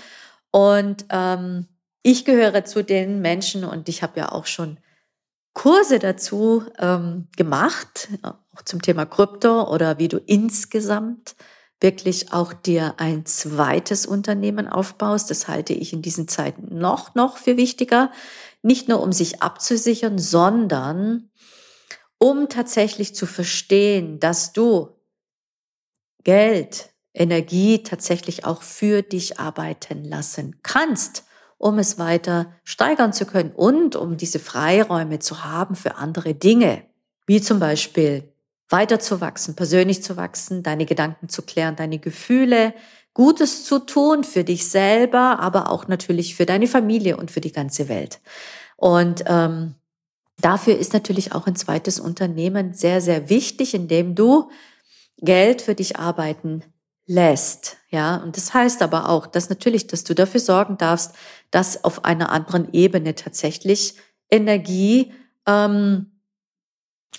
Und 0.49 1.05
ähm, 1.09 1.67
ich 2.03 2.23
gehöre 2.23 2.63
zu 2.63 2.85
den 2.85 3.21
Menschen 3.21 3.65
und 3.65 3.89
ich 3.89 4.01
habe 4.01 4.21
ja 4.21 4.31
auch 4.31 4.45
schon 4.45 4.79
Kurse 5.53 5.99
dazu 5.99 6.63
ähm, 6.79 7.27
gemacht, 7.35 8.09
auch 8.21 8.61
zum 8.63 8.81
Thema 8.81 9.05
Krypto 9.05 9.69
oder 9.69 9.99
wie 9.99 10.07
du 10.07 10.17
insgesamt 10.17 11.35
wirklich 11.81 12.31
auch 12.31 12.53
dir 12.53 12.95
ein 12.97 13.25
zweites 13.25 14.05
Unternehmen 14.05 14.67
aufbaust. 14.67 15.29
Das 15.29 15.47
halte 15.47 15.73
ich 15.73 15.93
in 15.93 16.01
diesen 16.01 16.27
Zeiten 16.27 16.77
noch, 16.77 17.15
noch 17.15 17.37
für 17.37 17.57
wichtiger. 17.57 18.11
Nicht 18.61 18.87
nur, 18.87 19.01
um 19.01 19.11
sich 19.11 19.41
abzusichern, 19.41 20.19
sondern 20.19 21.31
um 22.19 22.49
tatsächlich 22.49 23.15
zu 23.15 23.25
verstehen, 23.25 24.19
dass 24.19 24.53
du 24.53 24.95
Geld, 26.23 26.91
Energie 27.13 27.83
tatsächlich 27.83 28.45
auch 28.45 28.61
für 28.61 29.01
dich 29.01 29.39
arbeiten 29.39 30.05
lassen 30.05 30.59
kannst 30.63 31.25
um 31.61 31.77
es 31.77 31.99
weiter 31.99 32.51
steigern 32.63 33.13
zu 33.13 33.27
können 33.27 33.51
und 33.51 33.95
um 33.95 34.17
diese 34.17 34.39
Freiräume 34.39 35.19
zu 35.19 35.43
haben 35.43 35.75
für 35.75 35.95
andere 35.95 36.33
Dinge, 36.33 36.81
wie 37.27 37.39
zum 37.39 37.59
Beispiel 37.59 38.33
weiter 38.67 38.99
zu 38.99 39.21
wachsen, 39.21 39.55
persönlich 39.55 40.01
zu 40.01 40.17
wachsen, 40.17 40.63
deine 40.63 40.87
Gedanken 40.87 41.29
zu 41.29 41.43
klären, 41.43 41.75
deine 41.75 41.99
Gefühle, 41.99 42.73
Gutes 43.13 43.63
zu 43.63 43.77
tun 43.77 44.23
für 44.23 44.43
dich 44.43 44.69
selber, 44.69 45.39
aber 45.39 45.69
auch 45.69 45.87
natürlich 45.87 46.35
für 46.35 46.47
deine 46.47 46.65
Familie 46.65 47.17
und 47.17 47.29
für 47.29 47.41
die 47.41 47.51
ganze 47.51 47.89
Welt. 47.89 48.21
Und 48.75 49.23
ähm, 49.27 49.75
dafür 50.39 50.79
ist 50.79 50.93
natürlich 50.93 51.33
auch 51.33 51.45
ein 51.45 51.55
zweites 51.55 51.99
Unternehmen 51.99 52.73
sehr, 52.73 53.01
sehr 53.01 53.29
wichtig, 53.29 53.75
indem 53.75 54.15
du 54.15 54.49
Geld 55.17 55.61
für 55.61 55.75
dich 55.75 55.99
arbeiten 55.99 56.63
lässt. 57.11 57.77
Ja, 57.89 58.15
und 58.17 58.37
das 58.37 58.53
heißt 58.53 58.81
aber 58.81 59.09
auch, 59.09 59.27
dass 59.27 59.49
natürlich, 59.49 59.87
dass 59.87 60.05
du 60.05 60.15
dafür 60.15 60.39
sorgen 60.39 60.77
darfst, 60.77 61.13
dass 61.51 61.83
auf 61.83 62.05
einer 62.05 62.31
anderen 62.31 62.73
Ebene 62.73 63.15
tatsächlich 63.15 63.95
Energie 64.29 65.11
ähm, 65.45 66.11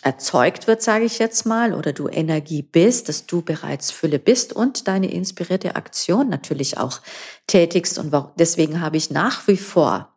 erzeugt 0.00 0.66
wird, 0.66 0.80
sage 0.80 1.04
ich 1.04 1.18
jetzt 1.18 1.44
mal, 1.44 1.74
oder 1.74 1.92
du 1.92 2.08
Energie 2.08 2.62
bist, 2.62 3.10
dass 3.10 3.26
du 3.26 3.42
bereits 3.42 3.90
Fülle 3.90 4.18
bist 4.18 4.54
und 4.54 4.88
deine 4.88 5.12
inspirierte 5.12 5.76
Aktion 5.76 6.30
natürlich 6.30 6.78
auch 6.78 7.00
tätigst. 7.46 7.98
Und 7.98 8.14
deswegen 8.38 8.80
habe 8.80 8.96
ich 8.96 9.10
nach 9.10 9.46
wie 9.46 9.58
vor 9.58 10.16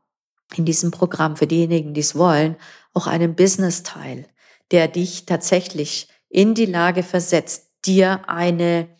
in 0.55 0.63
diesem 0.63 0.91
Programm 0.91 1.35
für 1.35 1.47
diejenigen, 1.47 1.93
die 1.93 2.01
es 2.01 2.15
wollen, 2.15 2.55
auch 2.93 3.07
einen 3.07 3.35
Business-Teil, 3.35 4.25
der 4.71 4.87
dich 4.87 5.25
tatsächlich 5.25 6.07
in 6.29 6.53
die 6.53 6.65
Lage 6.65 7.03
versetzt, 7.03 7.71
dir 7.85 8.29
eine 8.29 8.94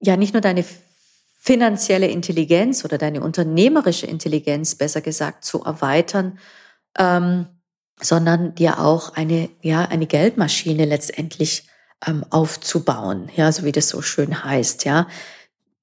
ja 0.00 0.16
nicht 0.16 0.32
nur 0.32 0.40
deine 0.40 0.64
finanzielle 1.38 2.08
Intelligenz 2.08 2.84
oder 2.84 2.98
deine 2.98 3.22
unternehmerische 3.22 4.06
Intelligenz, 4.06 4.74
besser 4.74 5.00
gesagt, 5.00 5.44
zu 5.44 5.64
erweitern, 5.64 6.38
ähm, 6.98 7.46
sondern 8.00 8.54
dir 8.54 8.80
auch 8.80 9.14
eine, 9.14 9.48
ja, 9.62 9.82
eine 9.82 10.06
Geldmaschine 10.06 10.84
letztendlich 10.84 11.66
ähm, 12.06 12.24
aufzubauen, 12.30 13.30
ja, 13.36 13.50
so 13.52 13.64
wie 13.64 13.72
das 13.72 13.88
so 13.88 14.02
schön 14.02 14.44
heißt, 14.44 14.84
ja, 14.84 15.06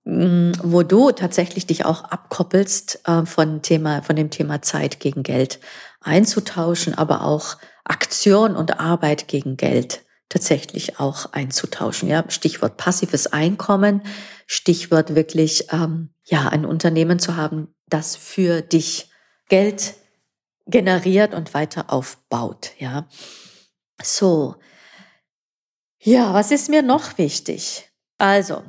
mm, 0.06 0.52
wo 0.64 0.84
du 0.84 1.12
tatsächlich 1.12 1.66
dich 1.66 1.86
auch 1.86 2.04
abkoppelst 2.04 3.02
äh, 3.08 3.26
von 3.26 3.62
Thema, 3.62 4.02
von 4.04 4.16
dem 4.16 4.30
Thema 4.30 4.62
Zeit 4.62 5.00
gegen 5.00 5.24
Geld 5.24 5.60
einzutauschen, 6.02 6.94
aber 6.96 7.24
auch 7.24 7.58
Aktion 7.84 8.56
und 8.56 8.80
Arbeit 8.80 9.28
gegen 9.28 9.58
Geld 9.58 10.04
tatsächlich 10.30 11.00
auch 11.00 11.32
einzutauschen. 11.34 12.10
Ja, 12.10 12.24
Stichwort 12.30 12.78
passives 12.78 13.28
Einkommen, 13.28 14.02
Stichwort 14.46 15.16
wirklich 15.16 15.72
ähm, 15.72 16.10
ja 16.26 16.48
ein 16.50 16.66
Unternehmen 16.66 17.20
zu 17.20 17.36
haben, 17.36 17.74
das 17.90 18.16
für 18.16 18.62
dich 18.62 19.10
Geld 19.50 19.96
generiert 20.66 21.34
und 21.34 21.54
weiter 21.54 21.92
aufbaut. 21.92 22.72
Ja, 22.78 23.08
so. 24.02 24.56
Ja, 26.00 26.34
was 26.34 26.52
ist 26.52 26.70
mir 26.70 26.82
noch 26.82 27.18
wichtig? 27.18 27.90
Also 28.18 28.64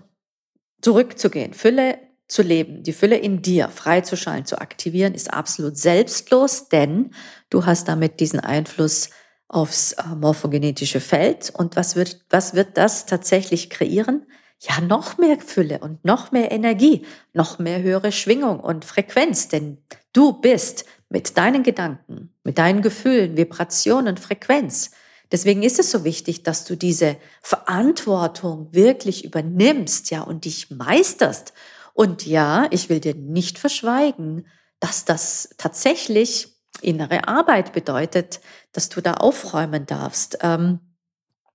zurückzugehen. 0.81 1.55
Fülle 1.55 1.99
zu 2.29 2.43
leben, 2.43 2.83
die 2.83 2.93
Fülle 2.93 3.17
in 3.17 3.43
dir 3.43 3.69
freizuschalten, 3.69 4.45
zu 4.45 4.61
aktivieren, 4.61 5.15
ist 5.15 5.33
absolut 5.33 5.79
selbstlos, 5.79 6.69
denn 6.69 7.13
du 7.51 7.65
hast 7.65 7.89
damit 7.89 8.21
diesen 8.21 8.41
Einfluss 8.41 9.11
aufs 9.49 9.93
äh, 9.93 10.03
morphogenetische 10.17 11.01
Feld. 11.01 11.51
Und 11.55 11.77
was 11.77 11.97
wird, 11.97 12.25
was 12.31 12.55
wird 12.55 12.77
das 12.77 13.07
tatsächlich 13.07 13.71
kreieren? 13.71 14.27
Ja, 14.61 14.81
noch 14.81 15.19
mehr 15.19 15.39
Fülle 15.39 15.79
und 15.79 16.05
noch 16.05 16.33
mehr 16.33 16.51
Energie, 16.51 17.07
noch 17.33 17.59
mehr 17.59 17.81
höhere 17.81 18.11
Schwingung 18.11 18.61
und 18.61 18.85
Frequenz, 18.85 19.47
denn 19.49 19.79
du 20.13 20.33
bist 20.33 20.85
mit 21.09 21.39
deinen 21.39 21.63
Gedanken, 21.63 22.35
mit 22.43 22.59
deinen 22.59 22.83
Gefühlen, 22.83 23.37
Vibrationen, 23.37 24.17
Frequenz. 24.17 24.91
Deswegen 25.31 25.63
ist 25.63 25.79
es 25.79 25.93
so 25.93 26.03
wichtig, 26.03 26.43
dass 26.43 26.65
du 26.65 26.75
diese 26.75 27.17
Verantwortung 27.41 28.69
wirklich 28.73 29.25
übernimmst, 29.25 30.11
ja, 30.11 30.23
und 30.23 30.45
dich 30.45 30.71
meisterst 30.71 31.53
und 31.99 32.25
ja, 32.25 32.69
ich 32.71 32.89
will 32.91 33.01
dir 33.01 33.17
nicht 33.17 33.59
verschweigen, 33.59 34.47
dass 34.79 35.05
das 35.05 35.49
tatsächlich 35.59 36.58
innere 36.83 37.29
Arbeit 37.29 37.73
bedeutet, 37.73 38.41
dass 38.73 38.89
du 38.89 39.01
da 39.01 39.15
aufräumen 39.15 39.87
darfst 39.87 40.39
ähm, 40.43 40.81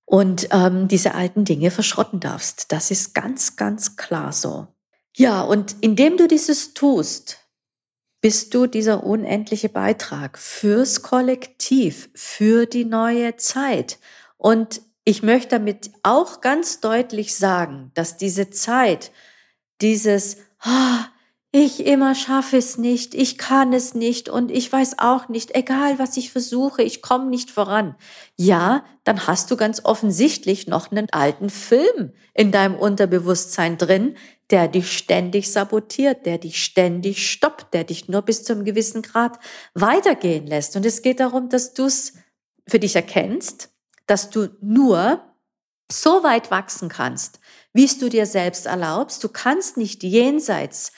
und 0.06 0.48
ähm, 0.52 0.88
diese 0.88 1.16
alten 1.16 1.46
Dinge 1.46 1.72
verschrotten 1.72 2.20
darfst. 2.20 2.72
Das 2.72 2.92
ist 2.92 3.14
ganz, 3.14 3.56
ganz 3.56 3.96
klar 3.96 4.32
so. 4.34 4.68
Ja, 5.16 5.42
und 5.42 5.76
indem 5.82 6.18
du 6.18 6.28
dieses 6.28 6.74
tust, 6.74 7.40
bist 8.22 8.54
du 8.54 8.68
dieser 8.68 9.04
unendliche 9.04 9.70
Beitrag 9.70 10.40
fürs 10.40 11.02
Kollektiv, 11.02 12.10
für 12.16 12.66
die 12.66 12.86
neue 12.86 13.36
Zeit. 13.36 14.00
Und 14.38 14.82
ich 15.04 15.24
möchte 15.24 15.50
damit 15.50 15.92
auch 16.04 16.40
ganz 16.40 16.80
deutlich 16.80 17.36
sagen, 17.36 17.92
dass 17.96 18.16
diese 18.16 18.50
Zeit, 18.50 19.12
dieses, 19.82 20.38
oh, 20.66 21.00
ich 21.56 21.86
immer 21.86 22.16
schaffe 22.16 22.58
es 22.58 22.80
nicht, 22.80 23.14
ich 23.14 23.38
kann 23.38 23.74
es 23.74 23.94
nicht 23.94 24.28
und 24.28 24.50
ich 24.50 24.72
weiß 24.72 24.98
auch 24.98 25.30
nicht, 25.30 25.56
egal 25.56 26.00
was 26.00 26.18
ich 26.18 26.32
versuche, 26.32 26.82
ich 26.82 27.04
komme 27.04 27.28
nicht 27.28 27.52
voran. 27.52 27.96
Ja, 28.36 28.84
dann 29.04 29.28
hast 29.28 29.52
du 29.52 29.56
ganz 29.56 29.82
offensichtlich 29.86 30.66
noch 30.66 30.90
einen 30.90 31.12
alten 31.12 31.52
Film 31.52 32.12
in 32.34 32.52
deinem 32.52 32.74
Unterbewusstsein 32.74 33.78
drin, 33.78 34.18
der 34.50 34.68
dich 34.68 34.98
ständig 34.98 35.52
sabotiert, 35.52 36.26
der 36.26 36.40
dich 36.40 36.64
ständig 36.64 37.30
stoppt, 37.30 37.72
der 37.76 37.84
dich 37.84 38.10
nur 38.10 38.24
bis 38.24 38.44
zu 38.44 38.54
einem 38.54 38.66
gewissen 38.66 39.04
Grad 39.04 39.38
weitergehen 39.76 40.48
lässt. 40.48 40.76
Und 40.76 40.88
es 40.88 41.04
geht 41.04 41.20
darum, 41.20 41.50
dass 41.50 41.76
du 41.76 41.86
es 41.86 42.14
für 42.68 42.80
dich 42.80 42.96
erkennst, 42.96 43.70
dass 44.08 44.32
du 44.32 44.50
nur 44.60 45.22
so 45.92 46.24
weit 46.24 46.50
wachsen 46.50 46.90
kannst, 46.90 47.40
wie 47.74 47.86
es 47.86 48.00
du 48.00 48.10
dir 48.10 48.26
selbst 48.26 48.66
erlaubst. 48.66 49.24
Du 49.24 49.30
kannst 49.30 49.78
nicht 49.78 50.02
jenseits 50.02 50.92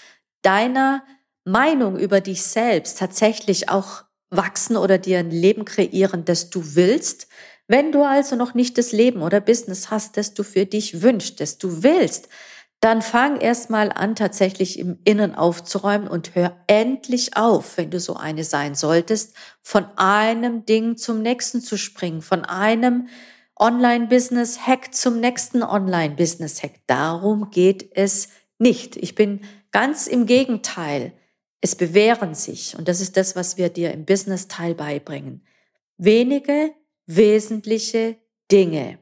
deiner 0.45 1.03
Meinung 1.43 1.97
über 1.97 2.21
dich 2.21 2.43
selbst 2.43 2.99
tatsächlich 2.99 3.69
auch 3.69 4.03
wachsen 4.29 4.77
oder 4.77 4.97
dir 4.97 5.19
ein 5.19 5.31
Leben 5.31 5.65
kreieren, 5.65 6.25
das 6.25 6.49
du 6.49 6.75
willst. 6.75 7.27
Wenn 7.67 7.91
du 7.91 8.03
also 8.03 8.35
noch 8.35 8.53
nicht 8.53 8.77
das 8.77 8.91
Leben 8.91 9.21
oder 9.21 9.39
Business 9.41 9.89
hast, 9.89 10.17
das 10.17 10.33
du 10.33 10.43
für 10.43 10.65
dich 10.65 11.01
wünschst, 11.01 11.39
das 11.39 11.57
du 11.57 11.83
willst, 11.83 12.29
dann 12.79 13.01
fang 13.01 13.39
erst 13.39 13.69
mal 13.69 13.91
an, 13.91 14.15
tatsächlich 14.15 14.77
im 14.77 14.99
Innen 15.05 15.33
aufzuräumen 15.33 16.07
und 16.07 16.35
hör 16.35 16.55
endlich 16.67 17.35
auf, 17.35 17.77
wenn 17.77 17.89
du 17.89 17.99
so 17.99 18.15
eine 18.15 18.43
sein 18.43 18.75
solltest, 18.75 19.35
von 19.61 19.85
einem 19.95 20.65
Ding 20.65 20.97
zum 20.97 21.21
nächsten 21.21 21.61
zu 21.61 21.77
springen, 21.77 22.21
von 22.21 22.45
einem 22.45 23.07
Online-Business-Hack 23.57 24.93
zum 24.93 25.19
nächsten 25.19 25.63
Online-Business-Hack. 25.63 26.81
Darum 26.85 27.49
geht 27.49 27.89
es 27.95 28.29
nicht. 28.59 28.97
Ich 28.97 29.15
bin 29.15 29.41
ganz 29.75 30.07
im 30.07 30.25
Gegenteil. 30.25 31.11
Es 31.59 31.75
bewähren 31.75 32.33
sich, 32.33 32.77
und 32.77 32.87
das 32.87 33.01
ist 33.01 33.17
das, 33.17 33.35
was 33.35 33.57
wir 33.57 33.67
dir 33.67 33.91
im 33.91 34.05
Business-Teil 34.05 34.73
beibringen, 34.73 35.45
wenige 35.97 36.71
wesentliche 37.07 38.15
Dinge 38.49 38.99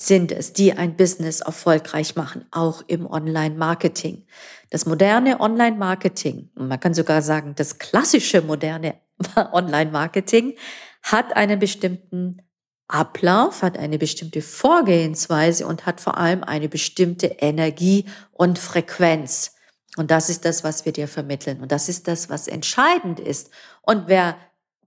sind 0.00 0.30
es, 0.30 0.52
die 0.52 0.74
ein 0.74 0.96
Business 0.96 1.40
erfolgreich 1.40 2.14
machen, 2.14 2.46
auch 2.52 2.84
im 2.86 3.04
Online-Marketing. 3.04 4.24
Das 4.70 4.86
moderne 4.86 5.40
Online-Marketing, 5.40 6.50
man 6.54 6.78
kann 6.78 6.94
sogar 6.94 7.20
sagen, 7.20 7.54
das 7.56 7.78
klassische 7.78 8.42
moderne 8.42 8.94
Online-Marketing 9.52 10.54
hat 11.02 11.34
einen 11.34 11.58
bestimmten 11.58 12.42
Ablauf, 12.86 13.62
hat 13.62 13.76
eine 13.76 13.98
bestimmte 13.98 14.40
Vorgehensweise 14.40 15.66
und 15.66 15.84
hat 15.84 16.00
vor 16.00 16.16
allem 16.16 16.44
eine 16.44 16.68
bestimmte 16.68 17.26
Energie 17.26 18.04
und 18.30 18.60
Frequenz. 18.60 19.56
Und 19.96 20.10
das 20.10 20.30
ist 20.30 20.44
das, 20.44 20.64
was 20.64 20.84
wir 20.84 20.92
dir 20.92 21.08
vermitteln. 21.08 21.60
Und 21.60 21.70
das 21.70 21.88
ist 21.88 22.08
das, 22.08 22.30
was 22.30 22.48
entscheidend 22.48 23.20
ist. 23.20 23.50
Und 23.82 24.08
wer 24.08 24.36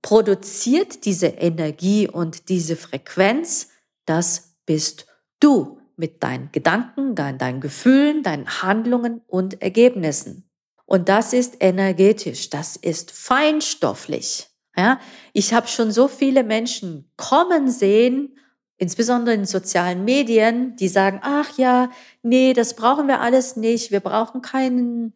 produziert 0.01 1.05
diese 1.05 1.27
Energie 1.27 2.07
und 2.07 2.49
diese 2.49 2.75
Frequenz, 2.75 3.69
das 4.05 4.55
bist 4.65 5.05
du 5.39 5.79
mit 5.95 6.23
deinen 6.23 6.51
Gedanken, 6.51 7.15
deinen, 7.15 7.61
Gefühlen, 7.61 8.23
deinen 8.23 8.61
Handlungen 8.61 9.21
und 9.27 9.61
Ergebnissen. 9.61 10.49
Und 10.85 11.09
das 11.09 11.33
ist 11.33 11.57
energetisch, 11.59 12.49
das 12.49 12.75
ist 12.75 13.11
feinstofflich. 13.11 14.47
Ja, 14.77 14.99
ich 15.33 15.53
habe 15.53 15.67
schon 15.67 15.91
so 15.91 16.07
viele 16.07 16.43
Menschen 16.43 17.09
kommen 17.15 17.71
sehen, 17.71 18.37
insbesondere 18.77 19.35
in 19.35 19.45
sozialen 19.45 20.05
Medien, 20.05 20.75
die 20.75 20.87
sagen, 20.87 21.19
ach 21.23 21.57
ja, 21.57 21.89
nee, 22.23 22.53
das 22.53 22.75
brauchen 22.75 23.07
wir 23.07 23.21
alles 23.21 23.55
nicht. 23.55 23.91
Wir 23.91 23.99
brauchen 23.99 24.41
kein 24.41 25.13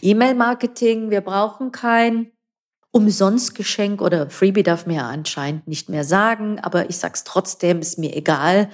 E-Mail-Marketing, 0.00 1.10
wir 1.10 1.20
brauchen 1.20 1.72
kein 1.72 2.32
Umsonstgeschenk 2.90 4.02
oder 4.02 4.28
Freebie 4.30 4.62
darf 4.62 4.86
mir 4.86 4.96
ja 4.96 5.08
anscheinend 5.08 5.66
nicht 5.66 5.88
mehr 5.88 6.04
sagen, 6.04 6.58
aber 6.60 6.90
ich 6.90 6.98
sag's 6.98 7.24
trotzdem, 7.24 7.80
ist 7.80 7.98
mir 7.98 8.14
egal. 8.14 8.68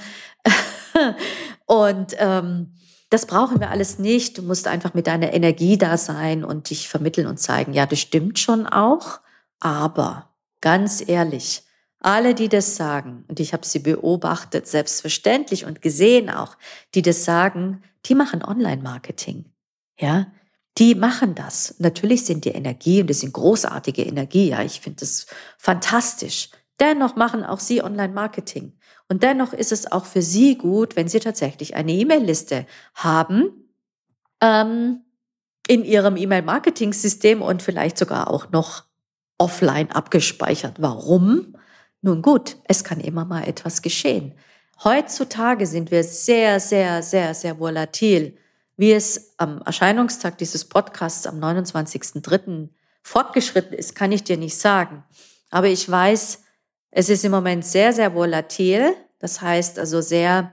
und 1.67 2.17
ähm, 2.19 2.75
das 3.11 3.27
brauchen 3.27 3.61
wir 3.61 3.71
alles 3.71 3.99
nicht. 3.99 4.39
Du 4.39 4.43
musst 4.43 4.67
einfach 4.67 4.95
mit 4.95 5.07
deiner 5.07 5.33
Energie 5.33 5.79
da 5.79 5.97
sein 5.97 6.45
und 6.45 6.71
dich 6.71 6.89
vermitteln 6.89 7.27
und 7.27 7.39
zeigen, 7.39 7.73
ja, 7.73 7.87
das 7.87 8.01
stimmt 8.01 8.39
schon 8.39 8.67
auch, 8.67 9.21
aber 9.61 10.29
Ganz 10.61 11.07
ehrlich, 11.07 11.63
alle, 12.01 12.35
die 12.35 12.49
das 12.49 12.77
sagen, 12.77 13.25
und 13.29 13.41
ich 13.41 13.53
habe 13.53 13.67
sie 13.67 13.81
beobachtet, 13.81 14.67
selbstverständlich 14.67 15.65
und 15.65 15.83
gesehen 15.83 16.31
auch, 16.31 16.57
die 16.95 17.03
das 17.03 17.25
sagen, 17.25 17.83
die 18.07 18.15
machen 18.15 18.45
Online-Marketing. 18.45 19.47
Ja, 19.99 20.29
die 20.79 20.95
machen 20.95 21.35
das. 21.35 21.75
Natürlich 21.79 22.25
sind 22.25 22.45
die 22.45 22.51
Energie 22.51 23.01
und 23.01 23.11
das 23.11 23.21
sind 23.21 23.33
großartige 23.33 24.03
Energie. 24.03 24.51
Ja, 24.51 24.63
ich 24.63 24.81
finde 24.81 25.01
das 25.01 25.27
fantastisch. 25.59 26.51
Dennoch 26.79 27.17
machen 27.17 27.43
auch 27.43 27.59
sie 27.59 27.83
Online-Marketing. 27.83 28.73
Und 29.09 29.25
dennoch 29.25 29.53
ist 29.53 29.73
es 29.73 29.91
auch 29.91 30.05
für 30.05 30.23
sie 30.23 30.57
gut, 30.57 30.95
wenn 30.95 31.09
sie 31.09 31.19
tatsächlich 31.19 31.75
eine 31.75 31.93
E-Mail-Liste 31.93 32.67
haben 32.95 33.51
ähm, 34.41 35.01
in 35.67 35.85
ihrem 35.85 36.17
E-Mail-Marketing-System 36.17 37.43
und 37.43 37.63
vielleicht 37.63 37.99
sogar 37.99 38.31
auch 38.31 38.51
noch 38.51 38.85
offline 39.39 39.91
abgespeichert. 39.91 40.77
Warum? 40.79 41.55
Nun 42.01 42.23
gut, 42.23 42.57
es 42.65 42.85
kann 42.85 43.01
immer 43.01 43.25
mal 43.25 43.47
etwas 43.47 43.83
geschehen. 43.83 44.35
Heutzutage 44.85 45.67
sind 45.67 45.91
wir 45.91 46.05
sehr, 46.05 46.61
sehr, 46.61 47.03
sehr, 47.03 47.35
sehr 47.35 47.59
volatil. 47.59 48.37
Wie 48.77 48.93
es 48.93 49.35
am 49.37 49.61
Erscheinungstag 49.63 50.39
dieses 50.39 50.65
Podcasts 50.65 51.27
am 51.27 51.41
29.03. 51.41 52.69
fortgeschritten 53.03 53.77
ist, 53.77 53.97
kann 53.97 54.13
ich 54.13 54.23
dir 54.23 54.37
nicht 54.37 54.57
sagen. 54.57 55.05
Aber 55.51 55.67
ich 55.67 55.91
weiß, 55.91 56.45
es 56.91 57.09
ist 57.09 57.25
im 57.25 57.33
Moment 57.33 57.65
sehr, 57.65 57.93
sehr 57.93 58.15
volatil. 58.15 58.95
Das 59.19 59.41
heißt 59.41 59.81
also 59.81 60.01
sehr 60.01 60.53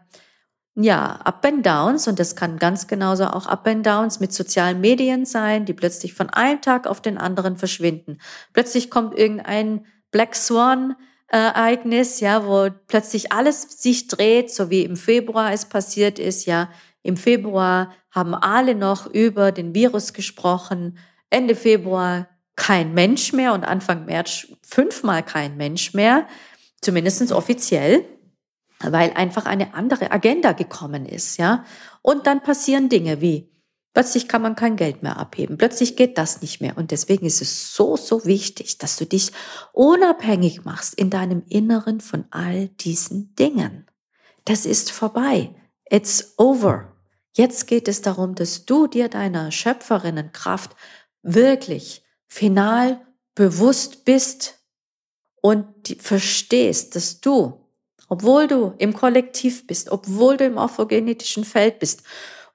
ja, 0.76 1.22
Up 1.24 1.46
and 1.46 1.66
Downs 1.66 2.08
und 2.08 2.20
das 2.20 2.36
kann 2.36 2.60
ganz 2.60 2.88
genauso 2.88 3.28
auch 3.28 3.46
Up 3.46 3.66
and 3.68 3.86
Downs 3.86 4.20
mit 4.20 4.34
sozialen 4.34 4.82
Medien 4.82 5.26
sein, 5.26 5.66
die 5.66 5.74
plötzlich 5.74 6.14
von 6.14 6.30
einem 6.30 6.62
Tag 6.62 6.86
auf 6.86 7.02
den 7.02 7.18
anderen 7.18 7.56
verschwinden. 7.56 8.18
Plötzlich 8.52 8.90
kommt 8.90 9.18
irgendein 9.18 9.86
Black 10.12 10.36
Swan 10.36 10.96
Ereignis, 11.28 12.20
ja, 12.20 12.46
wo 12.46 12.70
plötzlich 12.88 13.32
alles 13.32 13.64
sich 13.82 14.08
dreht, 14.08 14.52
so 14.52 14.70
wie 14.70 14.84
im 14.84 14.96
Februar 14.96 15.52
es 15.52 15.66
passiert 15.66 16.20
ist, 16.20 16.46
ja. 16.46 16.70
Im 17.02 17.18
Februar 17.18 17.94
haben 18.12 18.34
alle 18.34 18.76
noch 18.76 19.08
über 19.08 19.52
den 19.52 19.76
Virus 19.76 20.14
gesprochen. 20.14 20.98
Ende 21.30 21.56
Februar 21.56 22.28
kein 22.56 22.94
Mensch 22.94 23.34
mehr 23.34 23.54
und 23.54 23.64
Anfang 23.64 24.06
März 24.06 24.48
fünfmal 24.66 25.24
kein 25.24 25.58
Mensch 25.58 25.94
mehr, 25.94 26.28
zumindestens 26.82 27.32
offiziell 27.32 28.06
weil 28.80 29.12
einfach 29.14 29.46
eine 29.46 29.74
andere 29.74 30.12
Agenda 30.12 30.52
gekommen 30.52 31.06
ist, 31.06 31.38
ja. 31.38 31.66
Und 32.02 32.28
dann 32.28 32.42
passieren 32.44 32.90
Dinge 32.90 33.22
wie, 33.22 33.50
plötzlich 33.96 34.28
kann 34.28 34.42
man 34.42 34.56
kein 34.56 34.76
Geld 34.76 35.04
mehr 35.04 35.18
abheben, 35.18 35.58
plötzlich 35.58 35.96
geht 35.96 36.18
das 36.18 36.42
nicht 36.42 36.62
mehr. 36.62 36.78
Und 36.78 36.92
deswegen 36.92 37.26
ist 37.26 37.42
es 37.42 37.74
so, 37.74 37.96
so 37.96 38.26
wichtig, 38.26 38.78
dass 38.78 38.98
du 38.98 39.06
dich 39.06 39.32
unabhängig 39.72 40.66
machst 40.66 40.94
in 40.96 41.10
deinem 41.10 41.44
Inneren 41.48 42.02
von 42.02 42.26
all 42.30 42.68
diesen 42.68 43.34
Dingen. 43.36 43.88
Das 44.44 44.66
ist 44.66 44.92
vorbei. 44.92 45.56
It's 45.90 46.34
over. 46.38 46.94
Jetzt 47.32 47.68
geht 47.68 47.88
es 47.88 48.02
darum, 48.02 48.36
dass 48.36 48.66
du 48.66 48.88
dir 48.88 49.08
deiner 49.08 49.52
Schöpferinnenkraft 49.52 50.76
wirklich 51.24 52.04
final 52.28 53.00
bewusst 53.34 54.04
bist 54.04 54.60
und 55.42 55.96
verstehst, 56.00 56.98
dass 56.98 57.22
du, 57.22 57.62
obwohl 58.10 58.48
du 58.48 58.74
im 58.78 58.94
Kollektiv 58.94 59.66
bist, 59.68 59.90
obwohl 59.90 60.36
du 60.36 60.46
im 60.46 60.58
orthogenetischen 60.58 61.46
Feld 61.46 61.80
bist, 61.80 62.04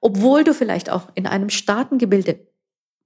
obwohl 0.01 0.43
du 0.43 0.53
vielleicht 0.53 0.89
auch 0.89 1.09
in 1.15 1.27
einem 1.27 1.49
Staatengebilde, 1.49 2.47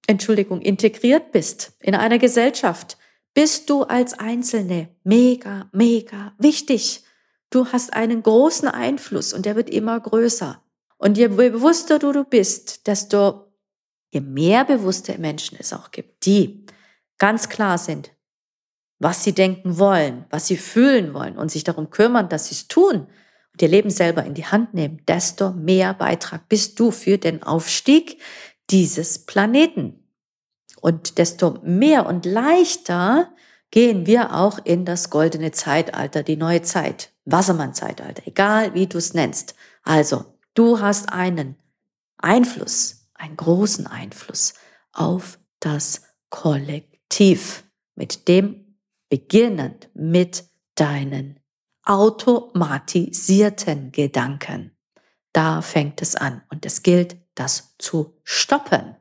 Entschuldigung, 0.07 0.61
integriert 0.61 1.31
bist, 1.31 1.73
in 1.81 1.93
einer 1.93 2.17
Gesellschaft, 2.17 2.97
bist 3.33 3.69
du 3.69 3.83
als 3.83 4.17
Einzelne 4.17 4.89
mega, 5.03 5.69
mega 5.73 6.33
wichtig. 6.39 7.03
Du 7.49 7.67
hast 7.67 7.93
einen 7.93 8.23
großen 8.23 8.69
Einfluss 8.69 9.33
und 9.33 9.45
der 9.45 9.57
wird 9.57 9.69
immer 9.69 9.99
größer. 9.99 10.63
Und 10.97 11.17
je 11.17 11.27
bewusster 11.27 11.99
du, 11.99 12.13
du 12.13 12.23
bist, 12.23 12.87
desto 12.87 13.51
je 14.09 14.21
mehr 14.21 14.63
bewusste 14.63 15.17
Menschen 15.17 15.57
es 15.59 15.73
auch 15.73 15.91
gibt, 15.91 16.25
die 16.25 16.65
ganz 17.17 17.49
klar 17.49 17.77
sind, 17.77 18.11
was 18.99 19.25
sie 19.25 19.33
denken 19.33 19.77
wollen, 19.77 20.25
was 20.29 20.47
sie 20.47 20.55
fühlen 20.55 21.13
wollen 21.13 21.37
und 21.37 21.51
sich 21.51 21.65
darum 21.65 21.89
kümmern, 21.89 22.29
dass 22.29 22.47
sie 22.47 22.55
es 22.55 22.69
tun 22.69 23.07
und 23.55 23.61
ihr 23.61 23.69
Leben 23.69 23.89
selber 23.89 24.25
in 24.25 24.33
die 24.33 24.45
Hand 24.45 24.73
nehmen, 24.73 25.01
desto 25.07 25.51
mehr 25.51 25.93
Beitrag 25.93 26.49
bist 26.49 26.77
du 26.77 26.91
für 26.91 27.17
den 27.17 27.41
Aufstieg 27.41 28.19
dieses 28.69 29.25
Planeten. 29.25 30.03
Und 30.81 31.19
desto 31.19 31.59
mehr 31.63 32.05
und 32.05 32.25
leichter 32.25 33.29
gehen 33.71 34.05
wir 34.07 34.35
auch 34.35 34.59
in 34.65 34.83
das 34.83 35.09
goldene 35.09 35.53
Zeitalter, 35.53 36.21
die 36.21 36.35
neue 36.35 36.63
Zeit, 36.63 37.13
Wassermann-Zeitalter, 37.23 38.23
egal 38.25 38.73
wie 38.73 38.87
du 38.87 38.97
es 38.97 39.13
nennst. 39.13 39.55
Also, 39.83 40.25
du 40.53 40.81
hast 40.81 41.13
einen 41.13 41.55
Einfluss, 42.17 43.07
einen 43.13 43.37
großen 43.37 43.87
Einfluss 43.87 44.55
auf 44.91 45.39
das 45.61 46.01
Kollektiv, 46.29 47.63
mit 47.95 48.27
dem 48.27 48.75
beginnend 49.07 49.89
mit 49.93 50.43
deinen 50.75 51.39
automatisierten 51.85 53.91
Gedanken. 53.91 54.71
Da 55.33 55.61
fängt 55.61 56.01
es 56.01 56.15
an 56.15 56.41
und 56.49 56.65
es 56.65 56.83
gilt, 56.83 57.17
das 57.35 57.75
zu 57.77 58.17
stoppen. 58.23 58.95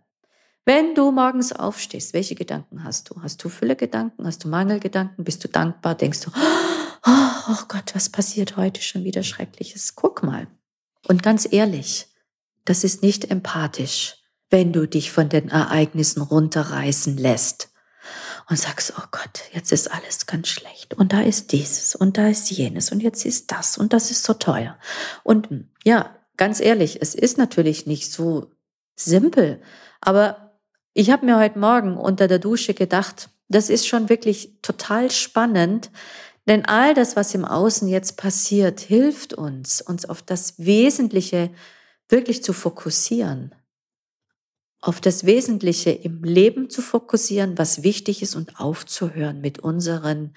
Wenn 0.66 0.94
du 0.94 1.10
morgens 1.10 1.52
aufstehst, 1.52 2.14
welche 2.14 2.34
Gedanken 2.34 2.84
hast 2.84 3.10
du? 3.10 3.22
Hast 3.22 3.42
du 3.44 3.48
Fülle 3.48 3.76
Gedanken? 3.76 4.26
Hast 4.26 4.44
du 4.44 4.48
Mangelgedanken? 4.48 5.24
Bist 5.24 5.44
du 5.44 5.48
dankbar? 5.48 5.94
Denkst 5.94 6.20
du, 6.20 6.30
oh, 7.06 7.50
oh 7.50 7.64
Gott, 7.68 7.94
was 7.94 8.08
passiert 8.08 8.56
heute 8.56 8.80
schon 8.80 9.04
wieder 9.04 9.22
Schreckliches? 9.22 9.94
Guck 9.94 10.22
mal. 10.22 10.46
Und 11.06 11.22
ganz 11.22 11.46
ehrlich, 11.50 12.06
das 12.64 12.82
ist 12.82 13.02
nicht 13.02 13.30
empathisch, 13.30 14.16
wenn 14.48 14.72
du 14.72 14.86
dich 14.86 15.12
von 15.12 15.28
den 15.28 15.50
Ereignissen 15.50 16.22
runterreißen 16.22 17.18
lässt 17.18 17.73
und 18.48 18.58
sagst, 18.58 18.92
oh 18.98 19.06
Gott, 19.10 19.42
jetzt 19.52 19.72
ist 19.72 19.90
alles 19.90 20.26
ganz 20.26 20.48
schlecht 20.48 20.94
und 20.94 21.12
da 21.12 21.22
ist 21.22 21.52
dieses 21.52 21.94
und 21.94 22.18
da 22.18 22.28
ist 22.28 22.50
jenes 22.50 22.92
und 22.92 23.00
jetzt 23.00 23.24
ist 23.24 23.50
das 23.50 23.78
und 23.78 23.92
das 23.92 24.10
ist 24.10 24.24
so 24.24 24.34
teuer. 24.34 24.78
Und 25.22 25.48
ja, 25.84 26.14
ganz 26.36 26.60
ehrlich, 26.60 27.00
es 27.00 27.14
ist 27.14 27.38
natürlich 27.38 27.86
nicht 27.86 28.12
so 28.12 28.50
simpel, 28.96 29.60
aber 30.00 30.58
ich 30.92 31.10
habe 31.10 31.26
mir 31.26 31.38
heute 31.38 31.58
Morgen 31.58 31.96
unter 31.96 32.28
der 32.28 32.38
Dusche 32.38 32.74
gedacht, 32.74 33.30
das 33.48 33.68
ist 33.68 33.86
schon 33.86 34.08
wirklich 34.08 34.58
total 34.62 35.10
spannend, 35.10 35.90
denn 36.46 36.66
all 36.66 36.94
das, 36.94 37.16
was 37.16 37.34
im 37.34 37.44
Außen 37.44 37.88
jetzt 37.88 38.16
passiert, 38.16 38.80
hilft 38.80 39.32
uns, 39.32 39.80
uns 39.80 40.06
auf 40.06 40.22
das 40.22 40.58
Wesentliche 40.58 41.50
wirklich 42.08 42.42
zu 42.44 42.52
fokussieren, 42.52 43.54
auf 44.84 45.00
das 45.00 45.24
Wesentliche 45.24 45.90
im 45.90 46.22
Leben 46.22 46.68
zu 46.68 46.82
fokussieren, 46.82 47.56
was 47.56 47.82
wichtig 47.82 48.20
ist 48.20 48.36
und 48.36 48.60
aufzuhören 48.60 49.40
mit 49.40 49.58
unseren 49.60 50.34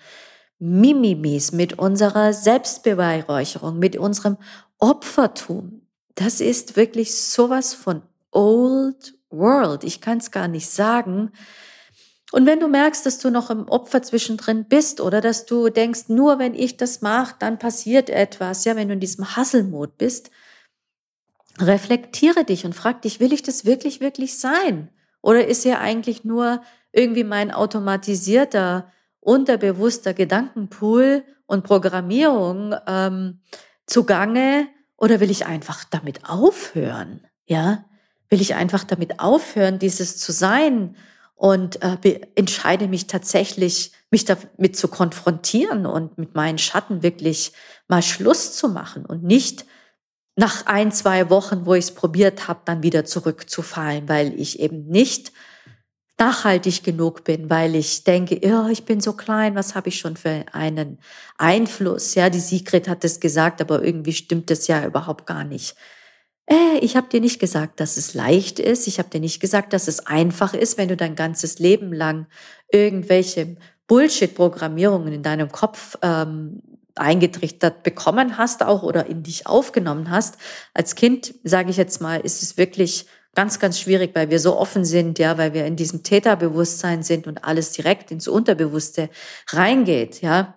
Mimimis, 0.58 1.52
mit 1.52 1.78
unserer 1.78 2.32
Selbstbeweihräucherung, 2.32 3.78
mit 3.78 3.98
unserem 3.98 4.38
Opfertum. 4.80 5.82
Das 6.16 6.40
ist 6.40 6.78
wirklich 6.78 7.20
sowas 7.22 7.74
von 7.74 8.04
old 8.32 9.16
world. 9.30 9.84
Ich 9.84 10.00
kann 10.00 10.20
es 10.20 10.32
gar 10.32 10.48
nicht 10.48 10.70
sagen. 10.70 11.32
Und 12.32 12.46
wenn 12.46 12.62
du 12.62 12.70
merkst, 12.70 13.06
dass 13.06 13.20
du 13.20 13.30
noch 13.30 13.50
im 13.50 13.68
Opfer 13.68 14.02
zwischendrin 14.02 14.66
bist 14.70 15.02
oder 15.02 15.20
dass 15.20 15.46
du 15.46 15.70
denkst, 15.70 16.06
nur 16.08 16.40
wenn 16.40 16.54
ich 16.54 16.78
das 16.78 17.02
mache, 17.02 17.36
dann 17.40 17.60
passiert 17.60 18.10
etwas, 18.10 18.64
ja, 18.64 18.78
wenn 18.78 18.88
du 18.88 18.94
in 18.94 19.02
diesem 19.02 19.36
Hasselmod 19.36 19.98
bist, 19.98 20.32
reflektiere 21.60 22.44
dich 22.44 22.66
und 22.66 22.74
frag 22.74 23.02
dich, 23.02 23.20
will 23.20 23.34
ich 23.34 23.44
das 23.44 23.66
wirklich, 23.66 24.00
wirklich 24.00 24.38
sein? 24.40 24.90
Oder 25.22 25.48
ist 25.48 25.66
ja 25.66 25.80
eigentlich 25.80 26.24
nur 26.24 26.62
irgendwie 26.92 27.24
mein 27.24 27.52
automatisierter, 27.52 28.92
unterbewusster 29.20 30.14
Gedankenpool 30.14 31.24
und 31.46 31.64
Programmierung 31.64 32.76
ähm, 32.88 33.42
zugange? 33.86 34.68
Oder 34.98 35.20
will 35.20 35.32
ich 35.32 35.46
einfach 35.46 35.84
damit 35.84 36.30
aufhören? 36.30 37.26
Ja, 37.46 37.86
will 38.30 38.42
ich 38.42 38.56
einfach 38.56 38.84
damit 38.84 39.20
aufhören, 39.20 39.80
dieses 39.80 40.18
zu 40.18 40.32
sein 40.32 40.96
und 41.36 41.82
äh, 41.84 42.22
entscheide 42.36 42.88
mich 42.88 43.08
tatsächlich, 43.08 43.92
mich 44.10 44.26
damit 44.26 44.76
zu 44.76 44.88
konfrontieren 44.88 45.86
und 45.86 46.18
mit 46.18 46.36
meinen 46.36 46.58
Schatten 46.58 47.04
wirklich 47.04 47.54
mal 47.88 48.02
Schluss 48.02 48.56
zu 48.56 48.70
machen 48.70 49.06
und 49.06 49.24
nicht 49.24 49.66
nach 50.38 50.68
ein, 50.68 50.92
zwei 50.92 51.30
Wochen, 51.30 51.66
wo 51.66 51.74
ich 51.74 51.86
es 51.86 51.94
probiert 51.94 52.48
habe, 52.48 52.62
dann 52.64 52.84
wieder 52.84 53.04
zurückzufallen, 53.04 54.08
weil 54.08 54.40
ich 54.40 54.60
eben 54.60 54.88
nicht 54.88 55.34
nachhaltig 56.20 56.84
genug 56.84 57.24
bin, 57.24 57.50
weil 57.50 57.76
ich 57.76 58.04
denke, 58.04 58.40
ja, 58.48 58.70
ich 58.70 58.86
bin 58.86 59.02
so 59.02 59.14
klein, 59.14 59.56
was 59.56 59.76
habe 59.76 59.90
ich 59.90 60.00
schon 60.00 60.16
für 60.16 60.46
einen 60.52 61.00
Einfluss? 61.38 62.16
Ja, 62.16 62.30
die 62.30 62.40
Sigrid 62.40 62.88
hat 62.88 63.04
es 63.04 63.20
gesagt, 63.20 63.62
aber 63.62 63.84
irgendwie 63.84 64.14
stimmt 64.14 64.50
das 64.50 64.68
ja 64.68 64.86
überhaupt 64.86 65.26
gar 65.26 65.44
nicht 65.44 65.76
äh, 66.48 66.78
ich 66.80 66.96
habe 66.96 67.10
dir 67.10 67.22
nicht 67.22 67.40
gesagt, 67.40 67.80
dass 67.80 67.98
es 67.98 68.14
leicht 68.14 68.60
ist, 68.60 68.88
ich 68.88 69.00
habe 69.00 69.10
dir 69.10 69.20
nicht 69.20 69.40
gesagt, 69.40 69.74
dass 69.74 69.88
es 69.88 70.08
einfach 70.08 70.54
ist, 70.54 70.78
wenn 70.78 70.88
du 70.88 70.98
dein 70.98 71.16
ganzes 71.16 71.60
Leben 71.60 71.94
lang 71.94 72.28
irgendwelche 72.72 73.58
Bullshit-Programmierungen 73.88 75.14
in 75.14 75.24
deinem 75.24 75.52
Kopf 75.52 75.98
ähm, 76.02 76.62
eingetrichtert 77.00 77.84
bekommen 77.84 78.38
hast 78.38 78.64
auch 78.64 78.84
oder 78.84 79.08
in 79.08 79.24
dich 79.24 79.48
aufgenommen 79.48 80.10
hast. 80.10 80.38
Als 80.74 80.96
Kind, 80.96 81.36
sage 81.44 81.70
ich 81.70 81.78
jetzt 81.78 82.02
mal, 82.02 82.20
ist 82.20 82.44
es 82.44 82.58
wirklich 82.58 83.08
ganz, 83.36 83.60
ganz 83.60 83.80
schwierig, 83.80 84.16
weil 84.16 84.32
wir 84.32 84.40
so 84.40 84.58
offen 84.58 84.84
sind, 84.84 85.20
ja, 85.20 85.38
weil 85.38 85.54
wir 85.54 85.66
in 85.66 85.76
diesem 85.76 86.02
Täterbewusstsein 86.02 87.04
sind 87.04 87.28
und 87.28 87.44
alles 87.44 87.72
direkt 87.72 88.10
ins 88.10 88.28
Unterbewusste 88.28 89.10
reingeht, 89.50 90.22
ja. 90.22 90.56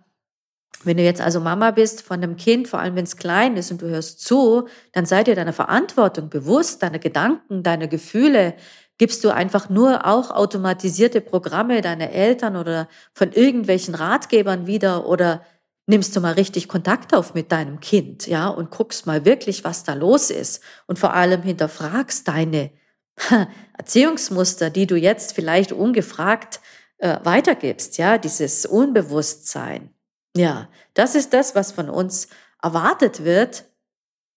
Wenn 0.83 0.97
du 0.97 1.03
jetzt 1.03 1.21
also 1.21 1.41
Mama 1.41 1.73
bist 1.73 2.01
von 2.01 2.23
einem 2.23 2.37
Kind, 2.37 2.69
vor 2.69 2.81
allem 2.81 2.97
wenn 2.97 3.05
es 3.05 3.19
klein 3.19 3.59
ist 3.59 3.71
und 3.71 3.83
du 3.83 3.89
hörst 3.89 4.21
zu, 4.21 4.67
dann 4.93 5.05
sei 5.05 5.25
dir 5.25 5.35
deiner 5.35 5.53
Verantwortung 5.53 6.31
bewusst, 6.31 6.83
deine 6.83 6.99
Gedanken, 6.99 7.63
deine 7.63 7.87
Gefühle, 7.87 8.55
gibst 8.97 9.25
du 9.25 9.31
einfach 9.31 9.69
nur 9.69 10.07
auch 10.07 10.31
automatisierte 10.31 11.21
Programme 11.21 11.83
deiner 11.83 12.11
Eltern 12.11 12.57
oder 12.57 12.89
von 13.13 13.33
irgendwelchen 13.33 13.95
Ratgebern 13.95 14.67
wieder 14.67 15.07
oder 15.07 15.43
nimmst 15.91 16.17
du 16.17 16.21
mal 16.21 16.33
richtig 16.33 16.69
Kontakt 16.69 17.15
auf 17.15 17.35
mit 17.35 17.53
deinem 17.53 17.81
Kind, 17.81 18.27
ja, 18.27 18.49
und 18.49 18.71
guckst 18.71 19.07
mal 19.07 19.25
wirklich, 19.25 19.65
was 19.65 19.85
da 19.85 19.93
los 19.93 20.31
ist 20.31 20.63
und 20.87 20.99
vor 20.99 21.13
allem 21.13 21.43
hinterfragst 21.43 22.27
deine 22.27 22.71
Erziehungsmuster, 23.77 24.71
die 24.71 24.87
du 24.87 24.97
jetzt 24.97 25.35
vielleicht 25.35 25.73
ungefragt 25.73 26.61
äh, 26.99 27.19
weitergibst, 27.25 27.99
ja, 27.99 28.17
dieses 28.19 28.65
Unbewusstsein. 28.65 29.91
Ja, 30.37 30.69
das 30.95 31.15
ist 31.15 31.33
das, 31.35 31.55
was 31.55 31.73
von 31.73 31.91
uns 31.91 32.29
erwartet 32.63 33.25
wird, 33.25 33.65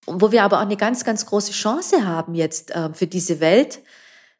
wo 0.06 0.32
wir 0.32 0.44
aber 0.44 0.58
auch 0.58 0.64
eine 0.64 0.78
ganz, 0.78 1.06
ganz 1.06 1.26
große 1.26 1.52
Chance 1.52 2.06
haben, 2.06 2.34
jetzt 2.36 2.72
äh, 2.72 2.94
für 2.94 3.08
diese 3.08 3.40
Welt 3.40 3.82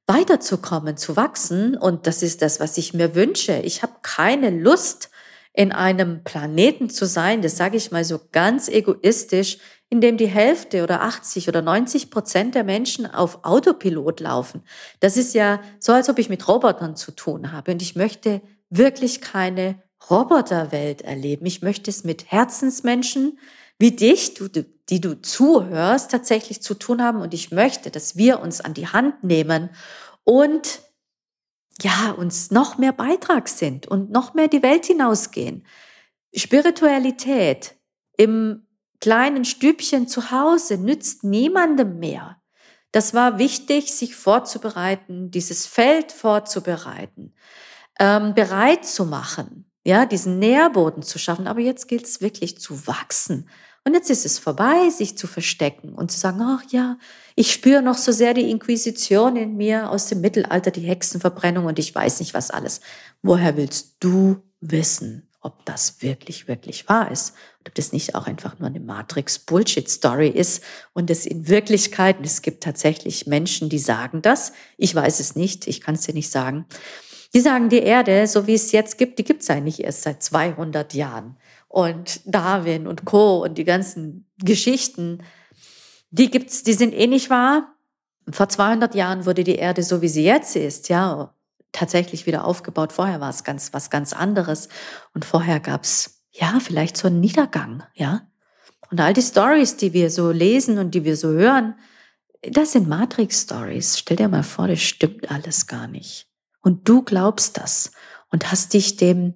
weiterzukommen, 0.08 0.98
zu 0.98 1.16
wachsen. 1.16 1.78
Und 1.78 2.08
das 2.08 2.24
ist 2.24 2.42
das, 2.42 2.60
was 2.60 2.78
ich 2.78 2.94
mir 2.94 3.16
wünsche. 3.16 3.54
Ich 3.60 3.84
habe 3.84 3.94
keine 4.02 4.50
Lust, 4.50 5.10
in 5.54 5.72
einem 5.72 6.24
Planeten 6.24 6.90
zu 6.90 7.06
sein, 7.06 7.42
das 7.42 7.58
sage 7.58 7.78
ich 7.78 7.92
mal 7.92 8.04
so 8.04 8.20
ganz 8.32 8.68
egoistisch, 8.68 9.60
in 9.90 10.02
dem 10.02 10.18
die 10.18 10.28
Hälfte 10.28 10.84
oder 10.84 11.04
80 11.04 11.48
oder 11.48 11.62
90 11.62 12.10
Prozent 12.10 12.56
der 12.56 12.64
Menschen 12.64 13.06
auf 13.06 13.46
Autopilot 13.46 14.20
laufen. 14.20 14.64
Das 15.00 15.18
ist 15.18 15.36
ja 15.36 15.62
so, 15.80 15.94
als 15.94 16.10
ob 16.10 16.18
ich 16.18 16.30
mit 16.30 16.48
Robotern 16.48 16.96
zu 16.96 17.12
tun 17.12 17.52
habe. 17.52 17.74
Und 17.74 17.82
ich 17.84 17.96
möchte 17.96 18.42
wirklich 18.72 19.22
keine 19.22 19.76
Roboterwelt 20.10 21.04
erleben. 21.04 21.46
Ich 21.46 21.62
möchte 21.62 21.92
es 21.92 22.04
mit 22.04 22.32
Herzensmenschen 22.32 23.38
wie 23.78 23.92
dich, 23.92 24.34
du, 24.34 24.48
die 24.48 25.00
du 25.02 25.22
zuhörst, 25.22 26.10
tatsächlich 26.10 26.64
zu 26.64 26.74
tun 26.74 27.04
haben. 27.04 27.22
Und 27.22 27.36
ich 27.36 27.52
möchte, 27.52 27.92
dass 27.92 28.18
wir 28.18 28.40
uns 28.42 28.62
an 28.62 28.74
die 28.74 28.88
Hand 28.88 29.24
nehmen 29.24 29.70
und 30.24 30.82
ja, 31.82 32.12
uns 32.12 32.52
noch 32.52 32.78
mehr 32.78 32.94
Beitrag 32.94 33.48
sind 33.48 33.88
und 33.88 34.12
noch 34.12 34.34
mehr 34.34 34.48
die 34.48 34.64
Welt 34.64 34.86
hinausgehen. 34.86 35.66
Spiritualität 36.36 37.76
im 38.18 38.68
kleinen 39.02 39.46
Stübchen 39.46 40.08
zu 40.08 40.32
Hause 40.32 40.78
nützt 40.78 41.24
niemandem 41.24 42.00
mehr. 42.00 42.42
Das 42.92 43.14
war 43.14 43.40
wichtig, 43.40 43.92
sich 43.94 44.16
vorzubereiten, 44.16 45.32
dieses 45.32 45.66
Feld 45.66 46.12
vorzubereiten, 46.12 47.34
ähm, 48.00 48.36
bereit 48.36 48.86
zu 48.86 49.06
machen, 49.06 49.70
ja, 49.84 50.06
diesen 50.06 50.40
Nährboden 50.40 51.02
zu 51.02 51.18
schaffen. 51.18 51.48
Aber 51.48 51.60
jetzt 51.60 51.88
gilt 51.88 52.06
es 52.06 52.22
wirklich 52.22 52.60
zu 52.60 52.88
wachsen. 52.88 53.50
Und 53.86 53.94
jetzt 53.94 54.10
ist 54.10 54.26
es 54.26 54.40
vorbei, 54.40 54.90
sich 54.90 55.18
zu 55.18 55.28
verstecken 55.28 55.94
und 55.94 56.10
zu 56.12 56.18
sagen, 56.18 56.40
ach 56.42 56.64
ja, 56.72 56.98
ich 57.36 57.52
spüre 57.52 57.82
noch 57.82 57.98
so 57.98 58.14
sehr 58.14 58.34
die 58.34 58.50
Inquisition 58.50 59.36
in 59.36 59.58
mir 59.58 59.90
aus 59.90 60.06
dem 60.08 60.22
Mittelalter, 60.22 60.72
die 60.72 60.82
Hexenverbrennung 60.82 61.66
und 61.66 61.80
ich 61.80 61.94
weiß 61.94 62.22
nicht 62.22 62.34
was 62.34 62.50
alles. 62.50 62.80
Woher 63.22 63.58
willst 63.58 63.98
du 64.00 64.42
wissen, 64.62 65.28
ob 65.42 65.66
das 65.66 66.02
wirklich, 66.02 66.48
wirklich 66.48 66.88
wahr 66.88 67.12
ist? 67.12 67.32
Und 67.60 67.70
ob 67.70 67.76
das 67.76 67.92
nicht 67.92 68.16
auch 68.16 68.26
einfach 68.26 68.58
nur 68.58 68.70
eine 68.70 68.80
Matrix-Bullshit-Story 68.80 70.30
ist 70.30 70.64
und 70.94 71.10
es 71.10 71.26
in 71.26 71.50
Wirklichkeit, 71.50 72.20
und 72.20 72.26
es 72.26 72.42
gibt 72.42 72.64
tatsächlich 72.64 73.28
Menschen, 73.28 73.68
die 73.68 73.80
sagen 73.80 74.22
das, 74.22 74.54
ich 74.78 74.96
weiß 74.96 75.20
es 75.20 75.36
nicht, 75.36 75.68
ich 75.68 75.82
kann 75.82 75.96
es 75.96 76.02
dir 76.02 76.14
nicht 76.14 76.32
sagen, 76.32 76.66
die 77.34 77.42
sagen, 77.42 77.68
die 77.68 77.80
Erde, 77.80 78.28
so 78.28 78.48
wie 78.48 78.54
es 78.54 78.72
jetzt 78.72 78.98
gibt, 78.98 79.20
die 79.20 79.24
gibt 79.24 79.42
es 79.42 79.50
eigentlich 79.50 79.84
erst 79.84 80.04
seit 80.04 80.22
200 80.22 80.94
Jahren. 80.94 81.36
Und 81.74 82.22
Darwin 82.26 82.86
und 82.86 83.04
Co. 83.04 83.44
und 83.44 83.58
die 83.58 83.64
ganzen 83.64 84.32
Geschichten, 84.38 85.24
die 86.12 86.30
gibt's, 86.30 86.62
die 86.62 86.74
sind 86.74 86.94
eh 86.94 87.08
nicht 87.08 87.32
wahr. 87.32 87.74
Vor 88.30 88.48
200 88.48 88.94
Jahren 88.94 89.26
wurde 89.26 89.44
die 89.44 89.56
Erde 89.56 89.82
so, 89.82 90.04
wie 90.04 90.08
sie 90.08 90.24
jetzt 90.24 90.56
ist, 90.56 90.90
ja, 90.90 91.34
tatsächlich 91.72 92.28
wieder 92.28 92.46
aufgebaut. 92.46 92.94
Vorher 92.94 93.22
war 93.22 93.32
es 93.32 93.44
ganz, 93.44 93.74
was 93.74 93.90
ganz 93.90 94.14
anderes. 94.14 94.70
Und 95.16 95.26
vorher 95.26 95.60
gab's, 95.60 96.22
ja, 96.32 96.60
vielleicht 96.60 96.96
so 96.96 97.08
einen 97.08 97.22
Niedergang, 97.22 97.82
ja. 97.96 98.22
Und 98.92 99.02
all 99.02 99.14
die 99.16 99.24
Stories, 99.24 99.76
die 99.76 99.94
wir 99.94 100.12
so 100.12 100.30
lesen 100.30 100.78
und 100.78 100.92
die 100.92 101.04
wir 101.04 101.18
so 101.18 101.30
hören, 101.30 101.74
das 102.44 102.74
sind 102.74 102.88
Matrix-Stories. 102.88 103.98
Stell 103.98 104.18
dir 104.18 104.28
mal 104.28 104.44
vor, 104.44 104.68
das 104.68 104.84
stimmt 104.84 105.32
alles 105.32 105.66
gar 105.66 105.88
nicht. 105.88 106.28
Und 106.62 106.88
du 106.88 107.02
glaubst 107.02 107.58
das 107.58 107.94
und 108.30 108.52
hast 108.52 108.76
dich 108.76 108.96
dem, 108.96 109.34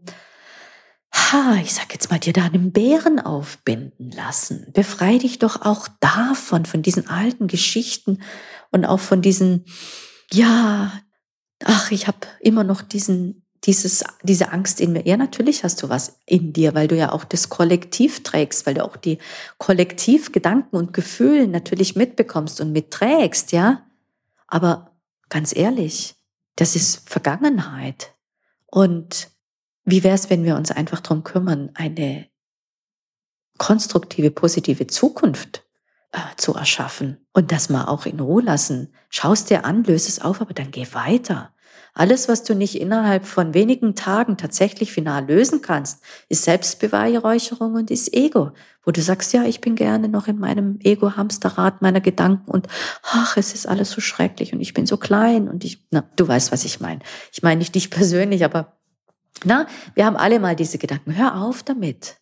ha, 1.11 1.55
ich 1.61 1.73
sag 1.73 1.93
jetzt 1.93 2.11
mal, 2.11 2.19
dir 2.19 2.33
da 2.33 2.45
einen 2.45 2.71
Bären 2.71 3.19
aufbinden 3.19 4.11
lassen. 4.11 4.67
Befrei 4.73 5.17
dich 5.17 5.39
doch 5.39 5.61
auch 5.61 5.87
davon, 5.99 6.65
von 6.65 6.81
diesen 6.81 7.07
alten 7.07 7.47
Geschichten 7.47 8.21
und 8.71 8.85
auch 8.85 8.99
von 8.99 9.21
diesen, 9.21 9.65
ja, 10.31 10.91
ach, 11.63 11.91
ich 11.91 12.07
habe 12.07 12.19
immer 12.39 12.63
noch 12.63 12.81
diesen, 12.81 13.45
dieses, 13.63 14.03
diese 14.23 14.51
Angst 14.51 14.79
in 14.79 14.93
mir. 14.93 15.07
Ja, 15.07 15.17
natürlich 15.17 15.63
hast 15.63 15.81
du 15.81 15.89
was 15.89 16.19
in 16.25 16.53
dir, 16.53 16.75
weil 16.75 16.87
du 16.87 16.95
ja 16.95 17.11
auch 17.11 17.25
das 17.25 17.49
Kollektiv 17.49 18.23
trägst, 18.23 18.65
weil 18.65 18.75
du 18.75 18.85
auch 18.85 18.97
die 18.97 19.17
Kollektivgedanken 19.57 20.77
und 20.77 20.93
Gefühle 20.93 21.47
natürlich 21.47 21.95
mitbekommst 21.95 22.61
und 22.61 22.71
mitträgst, 22.71 23.51
ja. 23.51 23.85
Aber 24.47 24.97
ganz 25.29 25.55
ehrlich, 25.55 26.15
das 26.55 26.75
ist 26.75 27.09
Vergangenheit. 27.09 28.13
Und 28.67 29.29
wie 29.87 30.03
wäre 30.03 30.15
es, 30.15 30.29
wenn 30.29 30.43
wir 30.43 30.57
uns 30.57 30.69
einfach 30.69 30.99
darum 30.99 31.23
kümmern, 31.23 31.71
eine 31.73 32.27
konstruktive, 33.57 34.31
positive 34.31 34.85
Zukunft 34.87 35.63
äh, 36.11 36.19
zu 36.35 36.53
erschaffen 36.55 37.25
und 37.31 37.53
das 37.53 37.69
mal 37.69 37.85
auch 37.85 38.05
in 38.05 38.19
Ruhe 38.19 38.43
lassen. 38.43 38.93
Schau 39.09 39.31
es 39.31 39.45
dir 39.45 39.63
an, 39.63 39.85
löse 39.85 40.09
es 40.09 40.21
auf, 40.21 40.41
aber 40.41 40.53
dann 40.53 40.71
geh 40.71 40.87
weiter. 40.91 41.53
Alles, 41.93 42.27
was 42.27 42.43
du 42.43 42.53
nicht 42.53 42.79
innerhalb 42.79 43.25
von 43.25 43.53
wenigen 43.53 43.95
Tagen 43.95 44.37
tatsächlich 44.37 44.91
final 44.91 45.25
lösen 45.25 45.61
kannst, 45.61 46.03
ist 46.27 46.43
Selbstbeweihräucherung 46.43 47.73
und 47.73 47.89
ist 47.89 48.13
Ego, 48.13 48.51
wo 48.83 48.91
du 48.91 49.01
sagst, 49.01 49.31
ja, 49.33 49.45
ich 49.45 49.61
bin 49.61 49.75
gerne 49.75 50.09
noch 50.09 50.27
in 50.27 50.37
meinem 50.37 50.79
Ego-Hamsterrad 50.83 51.81
meiner 51.81 52.01
Gedanken 52.01 52.51
und 52.51 52.67
ach, 53.03 53.37
es 53.37 53.53
ist 53.53 53.67
alles 53.67 53.89
so 53.89 54.01
schrecklich 54.01 54.53
und 54.53 54.59
ich 54.59 54.75
bin 54.75 54.85
so 54.85 54.97
klein 54.97 55.47
und 55.47 55.63
ich, 55.63 55.87
na, 55.89 56.03
du 56.17 56.27
weißt, 56.27 56.51
was 56.51 56.65
ich 56.65 56.81
meine. 56.81 56.99
Ich 57.31 57.41
meine 57.41 57.59
nicht 57.59 57.73
dich 57.73 57.89
persönlich, 57.89 58.45
aber 58.45 58.76
na, 59.45 59.67
wir 59.95 60.05
haben 60.05 60.17
alle 60.17 60.39
mal 60.39 60.55
diese 60.55 60.77
Gedanken. 60.77 61.15
Hör 61.15 61.41
auf 61.41 61.63
damit. 61.63 62.17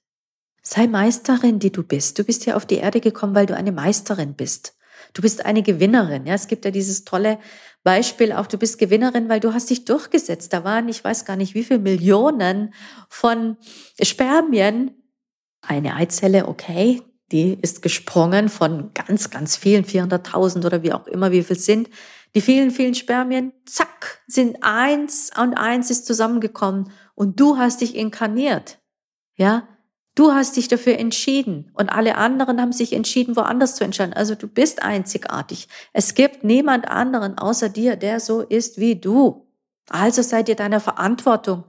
Sei 0.61 0.87
Meisterin, 0.87 1.59
die 1.59 1.71
du 1.71 1.83
bist. 1.83 2.17
Du 2.17 2.23
bist 2.23 2.43
hier 2.43 2.57
auf 2.57 2.65
die 2.65 2.77
Erde 2.77 2.99
gekommen, 2.99 3.35
weil 3.35 3.45
du 3.45 3.55
eine 3.55 3.71
Meisterin 3.71 4.33
bist. 4.33 4.75
Du 5.13 5.21
bist 5.21 5.45
eine 5.45 5.61
Gewinnerin. 5.61 6.25
Ja, 6.25 6.33
es 6.33 6.47
gibt 6.47 6.65
ja 6.65 6.71
dieses 6.71 7.05
tolle 7.05 7.39
Beispiel 7.83 8.31
auch, 8.31 8.47
du 8.47 8.57
bist 8.57 8.79
Gewinnerin, 8.79 9.29
weil 9.29 9.39
du 9.39 9.53
hast 9.53 9.69
dich 9.69 9.85
durchgesetzt. 9.85 10.51
Da 10.51 10.63
waren, 10.63 10.89
ich 10.89 11.03
weiß 11.03 11.25
gar 11.25 11.35
nicht, 11.35 11.53
wie 11.53 11.63
viele 11.63 11.79
Millionen 11.79 12.73
von 13.09 13.57
Spermien. 14.01 14.91
Eine 15.61 15.95
Eizelle, 15.95 16.47
okay, 16.47 17.01
die 17.31 17.57
ist 17.61 17.81
gesprungen 17.81 18.49
von 18.49 18.91
ganz, 18.93 19.29
ganz 19.29 19.55
vielen, 19.55 19.85
400.000 19.85 20.65
oder 20.65 20.83
wie 20.83 20.93
auch 20.93 21.07
immer, 21.07 21.31
wie 21.31 21.43
viel 21.43 21.57
sind. 21.57 21.89
Die 22.35 22.41
vielen, 22.41 22.69
vielen 22.69 22.95
Spermien, 22.95 23.53
zack, 23.65 24.21
sind 24.27 24.57
eins 24.61 25.31
und 25.35 25.55
eins 25.55 25.89
ist 25.89 26.05
zusammengekommen 26.05 26.91
und 27.15 27.39
du 27.39 27.57
hast 27.57 27.81
dich 27.81 27.95
inkarniert. 27.95 28.79
Ja, 29.35 29.67
Du 30.15 30.31
hast 30.31 30.55
dich 30.55 30.69
dafür 30.69 30.97
entschieden 30.97 31.69
und 31.73 31.89
alle 31.89 32.15
anderen 32.15 32.61
haben 32.61 32.71
sich 32.71 32.93
entschieden, 32.93 33.35
woanders 33.35 33.75
zu 33.75 33.83
entscheiden. 33.83 34.13
Also 34.13 34.33
du 34.33 34.47
bist 34.47 34.81
einzigartig. 34.81 35.67
Es 35.91 36.15
gibt 36.15 36.45
niemand 36.45 36.87
anderen 36.87 37.37
außer 37.37 37.67
dir, 37.67 37.97
der 37.97 38.21
so 38.21 38.39
ist 38.39 38.79
wie 38.79 38.95
du. 38.95 39.45
Also 39.89 40.21
sei 40.21 40.41
dir 40.41 40.55
deiner 40.55 40.79
Verantwortung 40.79 41.65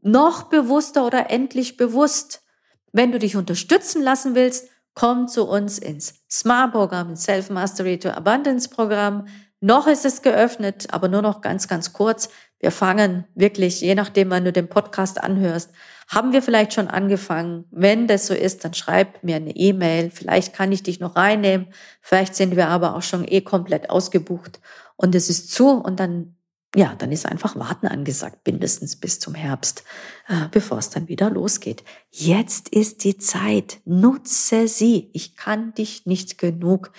noch 0.00 0.44
bewusster 0.44 1.06
oder 1.06 1.28
endlich 1.28 1.76
bewusst. 1.76 2.42
Wenn 2.90 3.12
du 3.12 3.18
dich 3.18 3.36
unterstützen 3.36 4.02
lassen 4.02 4.34
willst, 4.34 4.70
komm 4.94 5.28
zu 5.28 5.46
uns 5.46 5.78
ins 5.78 6.24
SMART-Programm, 6.30 7.10
ins 7.10 7.24
Self-Mastery 7.24 7.98
to 7.98 8.08
Abundance-Programm. 8.08 9.26
Noch 9.60 9.86
ist 9.86 10.06
es 10.06 10.22
geöffnet, 10.22 10.88
aber 10.90 11.08
nur 11.08 11.22
noch 11.22 11.42
ganz, 11.42 11.68
ganz 11.68 11.92
kurz. 11.92 12.30
Wir 12.58 12.70
fangen 12.70 13.26
wirklich, 13.34 13.80
je 13.80 13.94
nachdem, 13.94 14.30
wann 14.30 14.44
du 14.44 14.52
den 14.52 14.68
Podcast 14.68 15.22
anhörst, 15.22 15.70
haben 16.08 16.32
wir 16.32 16.42
vielleicht 16.42 16.72
schon 16.72 16.88
angefangen? 16.88 17.66
Wenn 17.70 18.06
das 18.06 18.26
so 18.26 18.34
ist, 18.34 18.64
dann 18.64 18.74
schreib 18.74 19.22
mir 19.22 19.36
eine 19.36 19.54
E-Mail. 19.54 20.10
Vielleicht 20.10 20.54
kann 20.54 20.72
ich 20.72 20.82
dich 20.82 20.98
noch 20.98 21.14
reinnehmen. 21.14 21.68
Vielleicht 22.00 22.34
sind 22.34 22.56
wir 22.56 22.68
aber 22.68 22.96
auch 22.96 23.02
schon 23.02 23.26
eh 23.26 23.42
komplett 23.42 23.90
ausgebucht 23.90 24.60
und 24.96 25.14
es 25.14 25.30
ist 25.30 25.50
zu 25.50 25.70
und 25.70 25.98
dann, 25.98 26.36
ja, 26.74 26.94
dann 26.98 27.10
ist 27.10 27.24
einfach 27.24 27.56
Warten 27.56 27.86
angesagt, 27.86 28.46
mindestens 28.46 28.96
bis 28.96 29.18
zum 29.18 29.34
Herbst, 29.34 29.82
äh, 30.28 30.48
bevor 30.50 30.76
es 30.76 30.90
dann 30.90 31.08
wieder 31.08 31.30
losgeht. 31.30 31.84
Jetzt 32.10 32.68
ist 32.68 33.04
die 33.04 33.16
Zeit. 33.16 33.80
Nutze 33.86 34.68
sie. 34.68 35.10
Ich 35.14 35.36
kann 35.36 35.72
dich 35.72 36.04
nicht 36.04 36.36
genug 36.36 36.92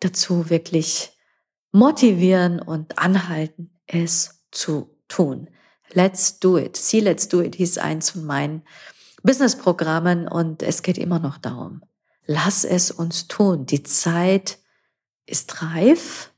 dazu 0.00 0.50
wirklich 0.50 1.13
motivieren 1.74 2.60
und 2.60 2.98
anhalten, 2.98 3.70
es 3.88 4.44
zu 4.52 4.96
tun. 5.08 5.50
Let's 5.92 6.38
Do 6.38 6.56
It. 6.56 6.76
See 6.76 7.00
Let's 7.00 7.28
Do 7.28 7.42
It 7.42 7.56
hieß 7.56 7.78
eins 7.78 8.10
von 8.10 8.24
meinen 8.24 8.62
Businessprogrammen 9.24 10.28
und 10.28 10.62
es 10.62 10.82
geht 10.82 10.98
immer 10.98 11.18
noch 11.18 11.36
darum. 11.36 11.82
Lass 12.26 12.64
es 12.64 12.92
uns 12.92 13.26
tun. 13.26 13.66
Die 13.66 13.82
Zeit 13.82 14.58
ist 15.26 15.62
reif 15.62 16.32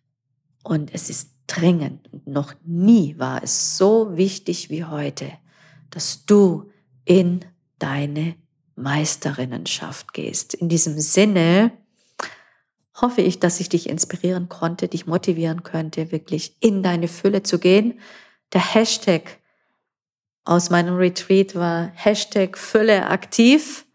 und 0.64 0.94
es 0.94 1.11
ist 1.11 1.33
dringend. 1.46 2.09
Noch 2.27 2.55
nie 2.64 3.18
war 3.18 3.42
es 3.42 3.77
so 3.77 4.16
wichtig 4.16 4.70
wie 4.70 4.85
heute, 4.85 5.31
dass 5.90 6.25
du 6.25 6.70
in 7.05 7.44
deine 7.79 8.37
Meisterinnenschaft 8.75 10.14
gehst. 10.14 10.55
In 10.55 10.70
diesem 10.70 10.99
Sinne 10.99 11.72
hoffe 13.00 13.20
ich, 13.20 13.40
dass 13.40 13.61
ich 13.61 13.68
dich 13.68 13.88
inspirieren 13.88 14.48
konnte, 14.48 14.88
dich 14.88 15.06
motivieren 15.06 15.62
könnte, 15.62 16.12
wirklich 16.12 16.56
in 16.61 16.82
deine 16.82 17.09
Fülle 17.09 17.42
zu 17.42 17.59
gehen. 17.59 18.00
Der 18.52 18.74
Hashtag 18.74 19.38
aus 20.44 20.70
meinem 20.70 20.96
Retreat 20.96 21.54
war 21.54 21.90
Hashtag 21.94 22.56
Fülle 22.56 23.06
aktiv 23.09 23.87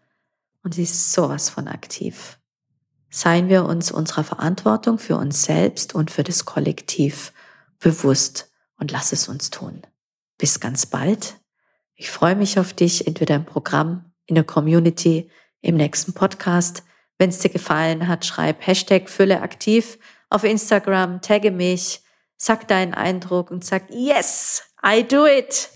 und 0.62 0.74
sie 0.74 0.84
ist 0.84 1.12
sowas 1.12 1.48
von 1.48 1.66
aktiv. 1.66 2.38
Seien 3.10 3.48
wir 3.48 3.64
uns 3.64 3.90
unserer 3.90 4.24
Verantwortung 4.24 4.98
für 4.98 5.16
uns 5.16 5.42
selbst 5.42 5.94
und 5.94 6.10
für 6.10 6.22
das 6.22 6.44
Kollektiv 6.44 7.32
bewusst 7.78 8.50
und 8.78 8.90
lass 8.90 9.12
es 9.12 9.28
uns 9.28 9.50
tun. 9.50 9.82
Bis 10.38 10.60
ganz 10.60 10.86
bald. 10.86 11.36
Ich 11.94 12.10
freue 12.10 12.36
mich 12.36 12.58
auf 12.58 12.72
dich, 12.72 13.06
entweder 13.06 13.34
im 13.34 13.44
Programm, 13.44 14.12
in 14.26 14.34
der 14.34 14.44
Community, 14.44 15.30
im 15.60 15.76
nächsten 15.76 16.14
Podcast. 16.14 16.84
Wenn 17.22 17.30
es 17.30 17.38
dir 17.38 17.50
gefallen 17.50 18.08
hat, 18.08 18.26
schreib 18.26 18.66
Hashtag 18.66 19.08
Fülle 19.08 19.42
aktiv 19.42 20.00
auf 20.28 20.42
Instagram, 20.42 21.20
tagge 21.20 21.52
mich, 21.52 22.02
sag 22.36 22.66
deinen 22.66 22.94
Eindruck 22.94 23.52
und 23.52 23.64
sag, 23.64 23.88
yes, 23.90 24.64
I 24.84 25.04
do 25.06 25.24
it. 25.24 25.70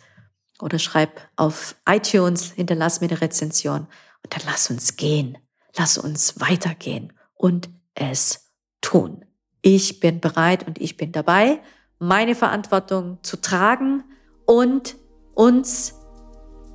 Oder 0.60 0.80
schreib 0.80 1.20
auf 1.36 1.76
iTunes, 1.88 2.50
hinterlass 2.50 3.00
mir 3.00 3.08
eine 3.10 3.20
Rezension 3.20 3.86
und 4.24 4.34
dann 4.34 4.40
lass 4.44 4.70
uns 4.70 4.96
gehen. 4.96 5.38
Lass 5.76 5.98
uns 5.98 6.40
weitergehen 6.40 7.12
und 7.34 7.68
es 7.94 8.50
tun. 8.80 9.24
Ich 9.62 10.00
bin 10.00 10.18
bereit 10.18 10.66
und 10.66 10.80
ich 10.80 10.96
bin 10.96 11.12
dabei, 11.12 11.60
meine 12.00 12.34
Verantwortung 12.34 13.20
zu 13.22 13.40
tragen 13.40 14.02
und 14.46 14.96
uns 15.36 15.94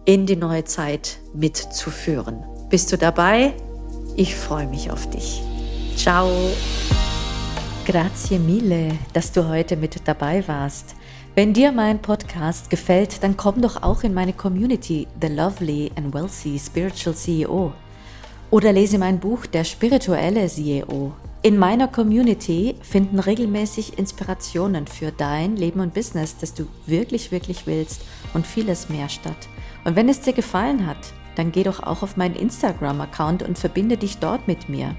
in 0.06 0.26
die 0.26 0.38
neue 0.38 0.64
Zeit 0.64 1.20
mitzuführen. 1.34 2.46
Bist 2.70 2.90
du 2.94 2.98
dabei? 2.98 3.54
Ich 4.16 4.36
freue 4.36 4.68
mich 4.68 4.92
auf 4.92 5.10
dich. 5.10 5.42
Ciao. 5.96 6.30
Grazie 7.86 8.40
mille, 8.40 8.98
dass 9.14 9.32
du 9.32 9.48
heute 9.48 9.78
mit 9.78 10.08
dabei 10.08 10.48
warst. 10.48 10.96
Wenn 11.34 11.54
dir 11.54 11.72
mein 11.72 12.02
Podcast 12.02 12.70
gefällt, 12.70 13.24
dann 13.24 13.38
komm 13.38 13.62
doch 13.62 13.84
auch 13.84 14.04
in 14.04 14.14
meine 14.14 14.34
Community, 14.34 15.08
The 15.22 15.28
Lovely 15.28 15.92
and 15.96 16.14
Wealthy 16.14 16.60
Spiritual 16.60 17.16
CEO. 17.16 17.72
Oder 18.50 18.74
lese 18.74 18.98
mein 18.98 19.20
Buch 19.20 19.46
Der 19.46 19.64
spirituelle 19.64 20.48
CEO. 20.48 21.14
In 21.42 21.58
meiner 21.58 21.88
Community 21.88 22.76
finden 22.82 23.18
regelmäßig 23.18 23.98
Inspirationen 23.98 24.88
für 24.88 25.12
dein 25.12 25.56
Leben 25.56 25.80
und 25.80 25.94
Business, 25.94 26.36
das 26.38 26.54
du 26.54 26.68
wirklich, 26.86 27.32
wirklich 27.32 27.66
willst 27.66 28.02
und 28.34 28.46
vieles 28.46 28.90
mehr 28.90 29.08
statt. 29.08 29.48
Und 29.86 29.96
wenn 29.96 30.10
es 30.10 30.20
dir 30.20 30.34
gefallen 30.34 30.86
hat, 30.86 31.14
dann 31.36 31.52
geh 31.52 31.64
doch 31.64 31.82
auch 31.82 32.04
auf 32.04 32.18
meinen 32.18 32.36
Instagram-Account 32.36 33.44
und 33.44 33.58
verbinde 33.58 33.98
dich 33.98 34.18
dort 34.18 34.48
mit 34.48 34.70
mir. 34.70 34.96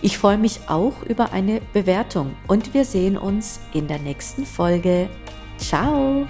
Ich 0.00 0.18
freue 0.18 0.38
mich 0.38 0.60
auch 0.68 1.02
über 1.02 1.32
eine 1.32 1.60
Bewertung 1.72 2.34
und 2.46 2.72
wir 2.72 2.84
sehen 2.84 3.16
uns 3.16 3.60
in 3.72 3.88
der 3.88 3.98
nächsten 3.98 4.46
Folge. 4.46 5.08
Ciao! 5.58 6.26